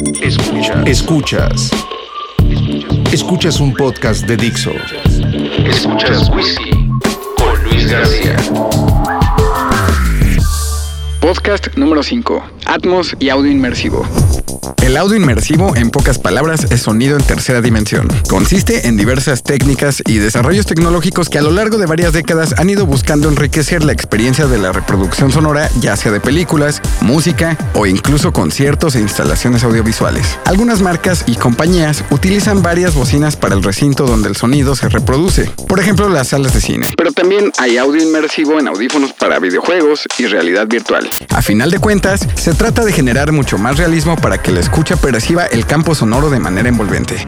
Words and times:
Escuchas. 0.00 0.86
Escuchas. 0.86 1.70
Escuchas 3.12 3.60
un 3.60 3.72
podcast 3.74 4.26
de 4.26 4.36
Dixo. 4.36 4.72
Escuchas 5.64 6.28
Whisky 6.30 6.70
con 7.38 7.62
Luis 7.62 7.88
García. 7.88 8.36
Podcast 11.20 11.68
número 11.76 12.02
5. 12.02 12.42
Atmos 12.66 13.14
y 13.18 13.28
audio 13.28 13.50
inmersivo. 13.50 14.06
El 14.82 14.98
audio 14.98 15.16
inmersivo, 15.16 15.74
en 15.76 15.90
pocas 15.90 16.18
palabras, 16.18 16.66
es 16.70 16.82
sonido 16.82 17.16
en 17.16 17.24
tercera 17.24 17.62
dimensión. 17.62 18.06
Consiste 18.28 18.86
en 18.86 18.98
diversas 18.98 19.42
técnicas 19.42 20.02
y 20.06 20.18
desarrollos 20.18 20.66
tecnológicos 20.66 21.30
que 21.30 21.38
a 21.38 21.42
lo 21.42 21.50
largo 21.50 21.78
de 21.78 21.86
varias 21.86 22.12
décadas 22.12 22.54
han 22.58 22.68
ido 22.68 22.84
buscando 22.84 23.28
enriquecer 23.28 23.82
la 23.82 23.92
experiencia 23.92 24.46
de 24.46 24.58
la 24.58 24.72
reproducción 24.72 25.32
sonora, 25.32 25.70
ya 25.80 25.96
sea 25.96 26.12
de 26.12 26.20
películas, 26.20 26.82
música 27.00 27.56
o 27.74 27.86
incluso 27.86 28.32
conciertos 28.32 28.94
e 28.94 29.00
instalaciones 29.00 29.64
audiovisuales. 29.64 30.38
Algunas 30.44 30.82
marcas 30.82 31.24
y 31.26 31.36
compañías 31.36 32.04
utilizan 32.10 32.62
varias 32.62 32.94
bocinas 32.94 33.36
para 33.36 33.54
el 33.54 33.62
recinto 33.62 34.06
donde 34.06 34.28
el 34.28 34.36
sonido 34.36 34.76
se 34.76 34.88
reproduce, 34.90 35.50
por 35.66 35.80
ejemplo 35.80 36.08
las 36.10 36.28
salas 36.28 36.52
de 36.52 36.60
cine. 36.60 36.86
Pero 36.96 37.12
también 37.12 37.52
hay 37.58 37.78
audio 37.78 38.02
inmersivo 38.02 38.60
en 38.60 38.68
audífonos 38.68 39.14
para 39.14 39.38
videojuegos 39.38 40.06
y 40.18 40.26
realidad 40.26 40.66
virtual. 40.66 41.08
A 41.30 41.42
final 41.42 41.70
de 41.70 41.78
cuentas, 41.78 42.26
se 42.34 42.53
trata 42.54 42.84
de 42.84 42.92
generar 42.92 43.32
mucho 43.32 43.58
más 43.58 43.78
realismo 43.78 44.16
para 44.16 44.38
que 44.38 44.52
la 44.52 44.60
escucha 44.60 44.96
perciba 44.96 45.44
el 45.46 45.66
campo 45.66 45.94
sonoro 45.94 46.30
de 46.30 46.40
manera 46.40 46.68
envolvente. 46.68 47.26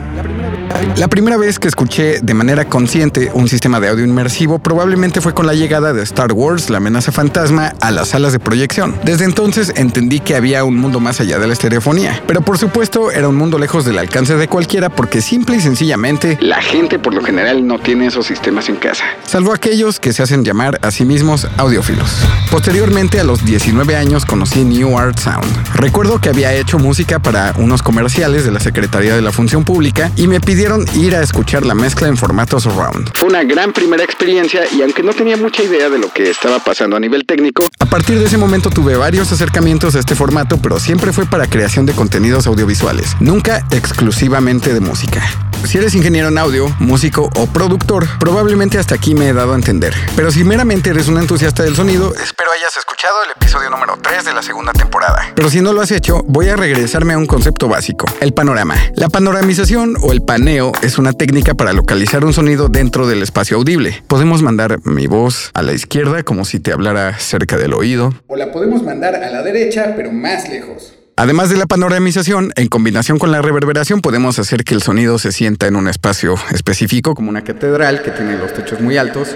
La 0.96 1.08
primera 1.08 1.36
vez 1.36 1.58
que 1.58 1.68
escuché 1.68 2.20
de 2.20 2.34
manera 2.34 2.66
consciente 2.66 3.30
un 3.32 3.48
sistema 3.48 3.80
de 3.80 3.88
audio 3.88 4.04
inmersivo 4.04 4.58
probablemente 4.58 5.20
fue 5.20 5.32
con 5.32 5.46
la 5.46 5.54
llegada 5.54 5.92
de 5.92 6.02
Star 6.02 6.32
Wars, 6.32 6.70
la 6.70 6.78
amenaza 6.78 7.12
fantasma, 7.12 7.72
a 7.80 7.90
las 7.90 8.08
salas 8.08 8.32
de 8.32 8.38
proyección. 8.40 8.94
Desde 9.04 9.24
entonces 9.24 9.72
entendí 9.76 10.20
que 10.20 10.34
había 10.34 10.64
un 10.64 10.76
mundo 10.76 11.00
más 11.00 11.20
allá 11.20 11.38
de 11.38 11.46
la 11.46 11.52
estereofonía, 11.52 12.22
pero 12.26 12.42
por 12.42 12.58
supuesto 12.58 13.10
era 13.10 13.28
un 13.28 13.36
mundo 13.36 13.58
lejos 13.58 13.84
del 13.84 13.98
alcance 13.98 14.36
de 14.36 14.48
cualquiera 14.48 14.88
porque 14.90 15.22
simple 15.22 15.56
y 15.56 15.60
sencillamente 15.60 16.36
La 16.40 16.60
gente 16.60 16.98
por 16.98 17.14
lo 17.14 17.22
general 17.22 17.66
no 17.66 17.78
tiene 17.78 18.06
esos 18.06 18.26
sistemas 18.26 18.68
en 18.68 18.76
casa. 18.76 19.04
salvo 19.24 19.52
aquellos 19.52 19.98
que 19.98 20.12
se 20.12 20.22
hacen 20.22 20.44
llamar 20.44 20.78
a 20.82 20.90
sí 20.90 21.04
mismos 21.04 21.46
audiófilos. 21.56 22.10
Posteriormente, 22.50 23.20
a 23.20 23.24
los 23.24 23.44
19 23.44 23.96
años, 23.96 24.24
conocí 24.26 24.64
New 24.64 24.98
Art 24.98 25.15
Sound. 25.16 25.74
Recuerdo 25.74 26.20
que 26.20 26.28
había 26.28 26.52
hecho 26.54 26.78
música 26.78 27.18
para 27.18 27.54
unos 27.58 27.82
comerciales 27.82 28.44
de 28.44 28.50
la 28.50 28.60
Secretaría 28.60 29.14
de 29.14 29.22
la 29.22 29.32
Función 29.32 29.64
Pública 29.64 30.10
y 30.16 30.26
me 30.26 30.40
pidieron 30.40 30.86
ir 30.94 31.16
a 31.16 31.22
escuchar 31.22 31.66
la 31.66 31.74
mezcla 31.74 32.08
en 32.08 32.16
formato 32.16 32.60
surround. 32.60 33.10
Fue 33.14 33.28
una 33.28 33.44
gran 33.44 33.72
primera 33.72 34.04
experiencia 34.04 34.62
y 34.70 34.82
aunque 34.82 35.02
no 35.02 35.12
tenía 35.12 35.36
mucha 35.36 35.62
idea 35.62 35.88
de 35.88 35.98
lo 35.98 36.12
que 36.12 36.30
estaba 36.30 36.58
pasando 36.58 36.96
a 36.96 37.00
nivel 37.00 37.24
técnico, 37.26 37.64
A 37.78 37.86
partir 37.86 38.18
de 38.18 38.26
ese 38.26 38.36
momento 38.38 38.70
tuve 38.70 38.96
varios 38.96 39.30
acercamientos 39.32 39.94
a 39.94 40.00
este 40.00 40.14
formato, 40.14 40.58
pero 40.58 40.78
siempre 40.80 41.12
fue 41.12 41.26
para 41.26 41.46
creación 41.46 41.86
de 41.86 41.92
contenidos 41.92 42.46
audiovisuales, 42.46 43.16
nunca 43.20 43.64
exclusivamente 43.70 44.74
de 44.74 44.80
música. 44.80 45.22
Si 45.64 45.78
eres 45.78 45.94
ingeniero 45.94 46.28
en 46.28 46.38
audio, 46.38 46.68
músico 46.78 47.28
o 47.34 47.46
productor, 47.48 48.06
probablemente 48.20 48.78
hasta 48.78 48.94
aquí 48.94 49.14
me 49.14 49.28
he 49.28 49.32
dado 49.32 49.52
a 49.52 49.56
entender. 49.56 49.94
Pero 50.14 50.30
si 50.30 50.44
meramente 50.44 50.90
eres 50.90 51.08
un 51.08 51.18
entusiasta 51.18 51.64
del 51.64 51.74
sonido, 51.74 52.14
espero 52.14 52.50
hayas 52.52 52.76
escuchado 52.76 53.24
el 53.24 53.32
episodio 53.32 53.68
número 53.70 53.96
3 54.00 54.24
de 54.24 54.32
la 54.32 54.42
segunda 54.42 54.72
temporada. 54.72 55.05
Pero 55.34 55.50
si 55.50 55.60
no 55.60 55.72
lo 55.72 55.80
has 55.80 55.90
hecho, 55.90 56.22
voy 56.26 56.48
a 56.48 56.56
regresarme 56.56 57.14
a 57.14 57.18
un 57.18 57.26
concepto 57.26 57.68
básico, 57.68 58.06
el 58.20 58.32
panorama. 58.32 58.76
La 58.94 59.08
panoramización 59.08 59.96
o 60.00 60.12
el 60.12 60.22
paneo 60.22 60.72
es 60.82 60.98
una 60.98 61.12
técnica 61.12 61.54
para 61.54 61.72
localizar 61.72 62.24
un 62.24 62.32
sonido 62.32 62.68
dentro 62.68 63.06
del 63.06 63.22
espacio 63.22 63.56
audible. 63.56 64.02
Podemos 64.06 64.42
mandar 64.42 64.78
mi 64.84 65.06
voz 65.06 65.50
a 65.54 65.62
la 65.62 65.72
izquierda 65.72 66.22
como 66.22 66.44
si 66.44 66.60
te 66.60 66.72
hablara 66.72 67.18
cerca 67.18 67.56
del 67.56 67.74
oído, 67.74 68.14
o 68.26 68.36
la 68.36 68.52
podemos 68.52 68.82
mandar 68.82 69.14
a 69.14 69.30
la 69.30 69.42
derecha 69.42 69.94
pero 69.96 70.12
más 70.12 70.48
lejos. 70.48 70.94
Además 71.18 71.48
de 71.48 71.56
la 71.56 71.64
panoramización, 71.64 72.52
en 72.56 72.68
combinación 72.68 73.18
con 73.18 73.32
la 73.32 73.40
reverberación 73.40 74.02
podemos 74.02 74.38
hacer 74.38 74.64
que 74.64 74.74
el 74.74 74.82
sonido 74.82 75.18
se 75.18 75.32
sienta 75.32 75.66
en 75.66 75.76
un 75.76 75.88
espacio 75.88 76.34
específico, 76.52 77.14
como 77.14 77.30
una 77.30 77.42
catedral 77.42 78.02
que 78.02 78.10
tiene 78.10 78.36
los 78.36 78.52
techos 78.52 78.80
muy 78.80 78.98
altos, 78.98 79.34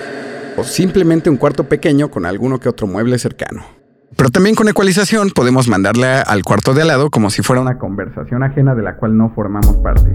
o 0.58 0.64
simplemente 0.64 1.30
un 1.30 1.38
cuarto 1.38 1.64
pequeño 1.64 2.10
con 2.10 2.26
alguno 2.26 2.60
que 2.60 2.68
otro 2.68 2.86
mueble 2.86 3.18
cercano. 3.18 3.79
Pero 4.16 4.30
también 4.30 4.54
con 4.54 4.68
ecualización 4.68 5.30
podemos 5.30 5.68
mandarla 5.68 6.20
al 6.20 6.42
cuarto 6.42 6.74
de 6.74 6.82
al 6.82 6.88
lado 6.88 7.10
como 7.10 7.30
si 7.30 7.42
fuera 7.42 7.62
una 7.62 7.78
conversación 7.78 8.42
ajena 8.42 8.74
de 8.74 8.82
la 8.82 8.96
cual 8.96 9.16
no 9.16 9.32
formamos 9.34 9.76
parte. 9.76 10.10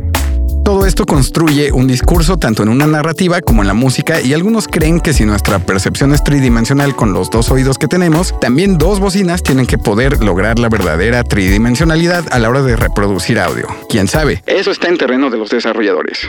Todo 0.64 0.86
esto 0.88 1.06
construye 1.06 1.72
un 1.72 1.88
discurso 1.88 2.38
tanto 2.38 2.64
en 2.64 2.70
una 2.70 2.88
narrativa 2.88 3.40
como 3.42 3.62
en 3.62 3.68
la 3.68 3.76
música 3.76 4.20
y 4.22 4.34
algunos 4.34 4.68
creen 4.68 5.00
que 5.00 5.14
si 5.14 5.24
nuestra 5.24 5.60
percepción 5.60 6.12
es 6.12 6.24
tridimensional 6.24 6.96
con 6.96 7.14
los 7.14 7.30
dos 7.30 7.52
oídos 7.52 7.78
que 7.78 7.88
tenemos, 7.88 8.38
también 8.40 8.80
dos 8.80 9.00
bocinas 9.00 9.44
tienen 9.44 9.68
que 9.68 9.78
poder 9.78 10.24
lograr 10.24 10.58
la 10.58 10.70
verdadera 10.70 11.24
tridimensionalidad 11.24 12.26
a 12.32 12.40
la 12.40 12.50
hora 12.50 12.64
de 12.64 12.76
reproducir 12.76 13.40
audio. 13.40 13.68
¿Quién 13.90 14.08
sabe? 14.08 14.42
Eso 14.48 14.72
está 14.72 14.88
en 14.88 14.98
terreno 14.98 15.30
de 15.30 15.38
los 15.38 15.52
desarrolladores. 15.52 16.28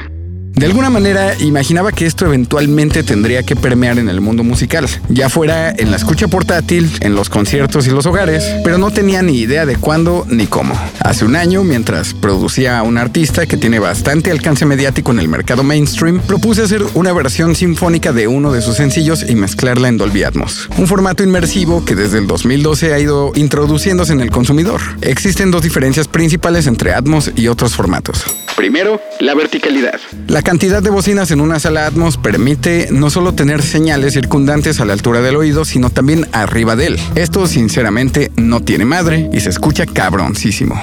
De 0.56 0.64
alguna 0.64 0.88
manera, 0.88 1.38
imaginaba 1.38 1.92
que 1.92 2.06
esto 2.06 2.24
eventualmente 2.24 3.02
tendría 3.02 3.42
que 3.42 3.54
permear 3.54 3.98
en 3.98 4.08
el 4.08 4.22
mundo 4.22 4.42
musical, 4.42 4.88
ya 5.10 5.28
fuera 5.28 5.70
en 5.70 5.90
la 5.90 5.98
escucha 5.98 6.28
portátil, 6.28 6.90
en 7.00 7.14
los 7.14 7.28
conciertos 7.28 7.86
y 7.86 7.90
los 7.90 8.06
hogares, 8.06 8.42
pero 8.64 8.78
no 8.78 8.90
tenía 8.90 9.20
ni 9.20 9.38
idea 9.38 9.66
de 9.66 9.76
cuándo 9.76 10.24
ni 10.30 10.46
cómo. 10.46 10.74
Hace 11.00 11.26
un 11.26 11.36
año, 11.36 11.62
mientras 11.62 12.14
producía 12.14 12.78
a 12.78 12.84
un 12.84 12.96
artista 12.96 13.44
que 13.44 13.58
tiene 13.58 13.80
bastante 13.80 14.30
alcance 14.30 14.64
mediático 14.64 15.12
en 15.12 15.18
el 15.18 15.28
mercado 15.28 15.62
mainstream, 15.62 16.20
propuse 16.20 16.62
hacer 16.62 16.82
una 16.94 17.12
versión 17.12 17.54
sinfónica 17.54 18.14
de 18.14 18.26
uno 18.26 18.50
de 18.50 18.62
sus 18.62 18.76
sencillos 18.76 19.28
y 19.28 19.34
mezclarla 19.34 19.88
en 19.88 19.98
Dolby 19.98 20.22
Atmos, 20.22 20.70
un 20.78 20.86
formato 20.86 21.22
inmersivo 21.22 21.84
que 21.84 21.94
desde 21.94 22.16
el 22.16 22.26
2012 22.26 22.94
ha 22.94 22.98
ido 22.98 23.30
introduciéndose 23.34 24.14
en 24.14 24.20
el 24.22 24.30
consumidor. 24.30 24.80
Existen 25.02 25.50
dos 25.50 25.60
diferencias 25.60 26.08
principales 26.08 26.66
entre 26.66 26.94
Atmos 26.94 27.30
y 27.36 27.48
otros 27.48 27.76
formatos. 27.76 28.24
Primero, 28.56 29.00
la 29.20 29.34
verticalidad. 29.34 30.00
La 30.28 30.40
cantidad 30.40 30.82
de 30.82 30.88
bocinas 30.90 31.30
en 31.30 31.42
una 31.42 31.60
sala 31.60 31.86
Atmos 31.86 32.16
permite 32.16 32.88
no 32.90 33.10
solo 33.10 33.34
tener 33.34 33.62
señales 33.62 34.14
circundantes 34.14 34.80
a 34.80 34.86
la 34.86 34.94
altura 34.94 35.20
del 35.20 35.36
oído, 35.36 35.64
sino 35.66 35.90
también 35.90 36.26
arriba 36.32 36.74
de 36.74 36.86
él. 36.86 37.00
Esto 37.14 37.46
sinceramente 37.46 38.32
no 38.36 38.60
tiene 38.60 38.86
madre 38.86 39.28
y 39.32 39.40
se 39.40 39.50
escucha 39.50 39.84
cabroncísimo. 39.84 40.74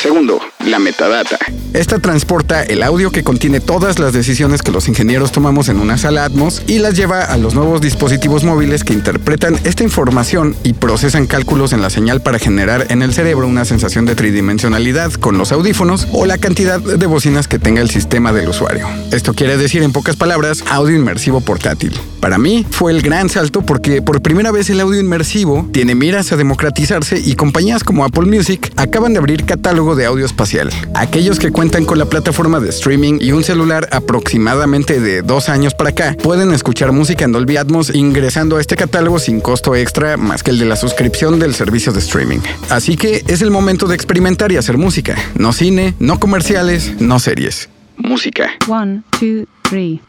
Segundo, 0.00 0.38
la 0.64 0.78
metadata. 0.78 1.38
Esta 1.72 1.98
transporta 1.98 2.62
el 2.62 2.82
audio 2.82 3.10
que 3.10 3.24
contiene 3.24 3.60
todas 3.60 3.98
las 3.98 4.12
decisiones 4.12 4.62
que 4.62 4.70
los 4.70 4.88
ingenieros 4.88 5.32
tomamos 5.32 5.68
en 5.68 5.80
una 5.80 5.98
sala 5.98 6.24
Atmos 6.24 6.62
y 6.66 6.78
las 6.78 6.96
lleva 6.96 7.24
a 7.24 7.36
los 7.36 7.54
nuevos 7.54 7.80
dispositivos 7.80 8.44
móviles 8.44 8.84
que 8.84 8.92
interpretan 8.92 9.58
esta 9.64 9.82
información 9.82 10.56
y 10.62 10.74
procesan 10.74 11.26
cálculos 11.26 11.72
en 11.72 11.82
la 11.82 11.90
señal 11.90 12.22
para 12.22 12.38
generar 12.38 12.86
en 12.90 13.02
el 13.02 13.12
cerebro 13.12 13.46
una 13.46 13.64
sensación 13.64 14.06
de 14.06 14.14
tridimensionalidad 14.14 15.12
con 15.14 15.36
los 15.36 15.50
audífonos 15.50 16.06
o 16.12 16.26
la 16.26 16.38
cantidad 16.38 16.80
de 16.80 17.06
bocinas 17.06 17.48
que 17.48 17.58
tenga 17.58 17.82
el 17.82 17.90
sistema 17.90 18.32
del 18.32 18.48
usuario. 18.48 18.86
Esto 19.10 19.34
quiere 19.34 19.56
decir 19.56 19.82
en 19.82 19.92
pocas 19.92 20.16
palabras 20.16 20.62
audio 20.70 20.94
inmersivo 20.96 21.40
portátil. 21.40 21.92
Para 22.24 22.38
mí 22.38 22.64
fue 22.70 22.90
el 22.90 23.02
gran 23.02 23.28
salto 23.28 23.60
porque 23.60 24.00
por 24.00 24.22
primera 24.22 24.50
vez 24.50 24.70
el 24.70 24.80
audio 24.80 24.98
inmersivo 24.98 25.68
tiene 25.74 25.94
miras 25.94 26.32
a 26.32 26.38
democratizarse 26.38 27.20
y 27.22 27.34
compañías 27.34 27.84
como 27.84 28.02
Apple 28.02 28.24
Music 28.24 28.72
acaban 28.76 29.12
de 29.12 29.18
abrir 29.18 29.44
catálogo 29.44 29.94
de 29.94 30.06
audio 30.06 30.24
espacial. 30.24 30.70
Aquellos 30.94 31.38
que 31.38 31.52
cuentan 31.52 31.84
con 31.84 31.98
la 31.98 32.06
plataforma 32.06 32.60
de 32.60 32.70
streaming 32.70 33.18
y 33.20 33.32
un 33.32 33.44
celular 33.44 33.90
aproximadamente 33.92 35.00
de 35.00 35.20
dos 35.20 35.50
años 35.50 35.74
para 35.74 35.90
acá 35.90 36.16
pueden 36.22 36.54
escuchar 36.54 36.92
música 36.92 37.26
en 37.26 37.32
Dolby 37.32 37.58
Atmos 37.58 37.94
ingresando 37.94 38.56
a 38.56 38.62
este 38.62 38.76
catálogo 38.76 39.18
sin 39.18 39.42
costo 39.42 39.76
extra 39.76 40.16
más 40.16 40.42
que 40.42 40.50
el 40.50 40.58
de 40.58 40.64
la 40.64 40.76
suscripción 40.76 41.38
del 41.38 41.54
servicio 41.54 41.92
de 41.92 41.98
streaming. 41.98 42.40
Así 42.70 42.96
que 42.96 43.22
es 43.28 43.42
el 43.42 43.50
momento 43.50 43.86
de 43.86 43.96
experimentar 43.96 44.50
y 44.50 44.56
hacer 44.56 44.78
música. 44.78 45.14
No 45.34 45.52
cine, 45.52 45.92
no 45.98 46.18
comerciales, 46.18 46.98
no 47.02 47.18
series. 47.18 47.68
Música. 47.98 48.48
One, 48.66 49.02
two, 49.20 49.44
three. 49.68 50.00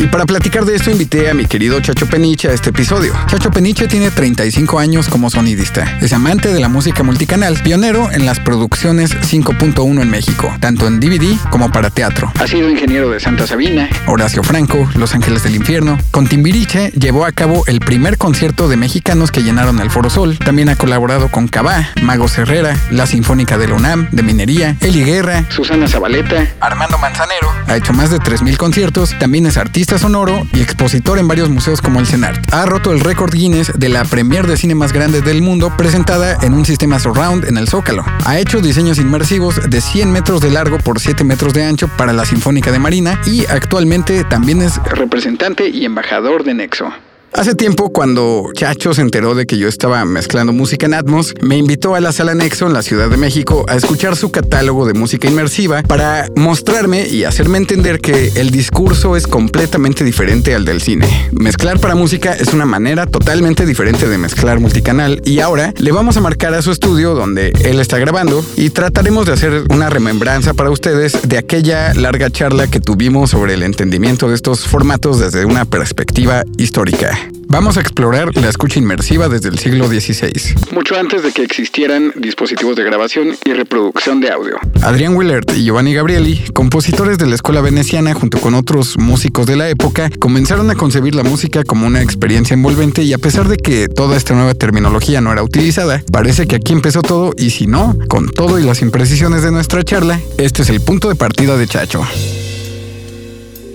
Y 0.00 0.06
para 0.06 0.24
platicar 0.24 0.64
de 0.64 0.74
esto 0.74 0.90
invité 0.90 1.28
a 1.28 1.34
mi 1.34 1.44
querido 1.44 1.78
Chacho 1.80 2.06
Peniche 2.06 2.48
a 2.48 2.52
este 2.52 2.70
episodio. 2.70 3.12
Chacho 3.26 3.50
Peniche 3.50 3.86
tiene 3.88 4.10
35 4.10 4.78
años 4.78 5.08
como 5.08 5.28
sonidista. 5.28 5.98
Es 6.00 6.14
amante 6.14 6.52
de 6.52 6.60
la 6.60 6.68
música 6.68 7.02
multicanal, 7.02 7.60
pionero 7.62 8.10
en 8.10 8.24
las 8.24 8.40
producciones 8.40 9.14
5.1 9.14 10.00
en 10.00 10.08
México, 10.10 10.50
tanto 10.60 10.86
en 10.86 10.98
DVD 10.98 11.36
como 11.50 11.70
para 11.70 11.90
teatro. 11.90 12.32
Ha 12.40 12.46
sido 12.46 12.70
ingeniero 12.70 13.10
de 13.10 13.20
Santa 13.20 13.46
Sabina. 13.46 13.88
Horacio 14.06 14.42
Franco, 14.42 14.88
Los 14.94 15.14
Ángeles 15.14 15.42
del 15.42 15.56
Infierno. 15.56 15.98
Con 16.10 16.26
Timbiriche 16.26 16.90
llevó 16.92 17.26
a 17.26 17.32
cabo 17.32 17.64
el 17.66 17.80
primer 17.80 18.16
concierto 18.16 18.68
de 18.68 18.78
mexicanos 18.78 19.30
que 19.30 19.42
llenaron 19.42 19.78
el 19.78 19.90
Foro 19.90 20.08
Sol. 20.08 20.38
También 20.38 20.70
ha 20.70 20.76
colaborado 20.76 21.30
con 21.30 21.48
Cabá, 21.48 21.90
Magos 22.02 22.38
Herrera, 22.38 22.78
La 22.90 23.06
Sinfónica 23.06 23.58
de 23.58 23.68
la 23.68 23.74
UNAM, 23.74 24.08
de 24.10 24.22
Minería, 24.22 24.74
Eli 24.80 25.04
Guerra, 25.04 25.44
Susana 25.50 25.86
Zabaleta. 25.86 26.46
Armando 26.60 26.96
Manzanero. 26.96 27.52
Ha 27.66 27.76
hecho 27.76 27.92
más 27.92 28.10
de 28.10 28.18
3.000 28.18 28.56
conciertos, 28.56 29.18
también 29.18 29.46
es 29.46 29.58
artista 29.58 29.81
sonoro 29.84 30.46
y 30.52 30.60
expositor 30.60 31.18
en 31.18 31.28
varios 31.28 31.50
museos 31.50 31.82
como 31.82 32.00
el 32.00 32.06
CENART. 32.06 32.52
Ha 32.52 32.64
roto 32.66 32.92
el 32.92 33.00
récord 33.00 33.32
Guinness 33.32 33.72
de 33.78 33.88
la 33.88 34.04
premier 34.04 34.46
de 34.46 34.56
cine 34.56 34.74
más 34.74 34.92
grande 34.92 35.20
del 35.20 35.42
mundo 35.42 35.72
presentada 35.76 36.38
en 36.42 36.54
un 36.54 36.64
sistema 36.64 36.98
surround 36.98 37.44
en 37.44 37.56
el 37.56 37.68
Zócalo. 37.68 38.04
Ha 38.24 38.38
hecho 38.38 38.60
diseños 38.60 38.98
inmersivos 38.98 39.60
de 39.68 39.80
100 39.80 40.10
metros 40.10 40.40
de 40.40 40.50
largo 40.50 40.78
por 40.78 41.00
7 41.00 41.24
metros 41.24 41.52
de 41.52 41.64
ancho 41.64 41.88
para 41.96 42.12
la 42.12 42.24
Sinfónica 42.24 42.72
de 42.72 42.78
Marina 42.78 43.20
y 43.26 43.46
actualmente 43.46 44.24
también 44.24 44.62
es 44.62 44.82
representante 44.84 45.68
y 45.68 45.84
embajador 45.84 46.44
de 46.44 46.54
Nexo. 46.54 46.92
Hace 47.34 47.54
tiempo, 47.54 47.90
cuando 47.90 48.50
Chacho 48.52 48.92
se 48.92 49.00
enteró 49.00 49.34
de 49.34 49.46
que 49.46 49.56
yo 49.56 49.66
estaba 49.66 50.04
mezclando 50.04 50.52
música 50.52 50.84
en 50.84 50.92
Atmos, 50.92 51.32
me 51.40 51.56
invitó 51.56 51.94
a 51.94 52.00
la 52.00 52.12
sala 52.12 52.34
Nexo 52.34 52.66
en 52.66 52.74
la 52.74 52.82
Ciudad 52.82 53.08
de 53.08 53.16
México 53.16 53.64
a 53.68 53.76
escuchar 53.76 54.16
su 54.16 54.30
catálogo 54.30 54.86
de 54.86 54.92
música 54.92 55.28
inmersiva 55.28 55.82
para 55.82 56.28
mostrarme 56.36 57.08
y 57.08 57.24
hacerme 57.24 57.56
entender 57.56 58.00
que 58.00 58.32
el 58.36 58.50
discurso 58.50 59.16
es 59.16 59.26
completamente 59.26 60.04
diferente 60.04 60.54
al 60.54 60.66
del 60.66 60.82
cine. 60.82 61.30
Mezclar 61.32 61.80
para 61.80 61.94
música 61.94 62.34
es 62.34 62.52
una 62.52 62.66
manera 62.66 63.06
totalmente 63.06 63.64
diferente 63.64 64.08
de 64.08 64.18
mezclar 64.18 64.60
multicanal 64.60 65.22
y 65.24 65.40
ahora 65.40 65.72
le 65.78 65.90
vamos 65.90 66.18
a 66.18 66.20
marcar 66.20 66.52
a 66.52 66.60
su 66.60 66.70
estudio 66.70 67.14
donde 67.14 67.52
él 67.64 67.80
está 67.80 67.98
grabando 67.98 68.44
y 68.56 68.68
trataremos 68.70 69.24
de 69.24 69.32
hacer 69.32 69.64
una 69.70 69.88
remembranza 69.88 70.52
para 70.52 70.70
ustedes 70.70 71.16
de 71.26 71.38
aquella 71.38 71.94
larga 71.94 72.28
charla 72.28 72.66
que 72.66 72.78
tuvimos 72.78 73.30
sobre 73.30 73.54
el 73.54 73.62
entendimiento 73.62 74.28
de 74.28 74.34
estos 74.34 74.66
formatos 74.66 75.18
desde 75.18 75.46
una 75.46 75.64
perspectiva 75.64 76.44
histórica. 76.58 77.21
Vamos 77.52 77.76
a 77.76 77.80
explorar 77.80 78.34
la 78.36 78.48
escucha 78.48 78.78
inmersiva 78.78 79.28
desde 79.28 79.50
el 79.50 79.58
siglo 79.58 79.86
XVI. 79.86 80.32
Mucho 80.72 80.96
antes 80.96 81.22
de 81.22 81.32
que 81.32 81.42
existieran 81.42 82.12
dispositivos 82.16 82.76
de 82.76 82.84
grabación 82.84 83.36
y 83.44 83.52
reproducción 83.52 84.20
de 84.20 84.30
audio. 84.30 84.56
Adrián 84.82 85.14
Willert 85.14 85.52
y 85.54 85.64
Giovanni 85.64 85.92
Gabrieli, 85.92 86.42
compositores 86.54 87.18
de 87.18 87.26
la 87.26 87.34
escuela 87.34 87.60
veneciana 87.60 88.14
junto 88.14 88.38
con 88.38 88.54
otros 88.54 88.96
músicos 88.96 89.44
de 89.46 89.56
la 89.56 89.68
época, 89.68 90.10
comenzaron 90.18 90.70
a 90.70 90.74
concebir 90.74 91.14
la 91.14 91.24
música 91.24 91.62
como 91.62 91.86
una 91.86 92.00
experiencia 92.00 92.54
envolvente 92.54 93.02
y 93.02 93.12
a 93.12 93.18
pesar 93.18 93.48
de 93.48 93.58
que 93.58 93.88
toda 93.88 94.16
esta 94.16 94.34
nueva 94.34 94.54
terminología 94.54 95.20
no 95.20 95.30
era 95.30 95.42
utilizada, 95.42 96.02
parece 96.10 96.46
que 96.46 96.56
aquí 96.56 96.72
empezó 96.72 97.02
todo 97.02 97.32
y 97.36 97.50
si 97.50 97.66
no, 97.66 97.98
con 98.08 98.30
todo 98.30 98.58
y 98.58 98.64
las 98.64 98.80
imprecisiones 98.80 99.42
de 99.42 99.50
nuestra 99.50 99.82
charla, 99.84 100.18
este 100.38 100.62
es 100.62 100.70
el 100.70 100.80
punto 100.80 101.10
de 101.10 101.16
partida 101.16 101.56
de 101.58 101.66
Chacho. 101.66 102.02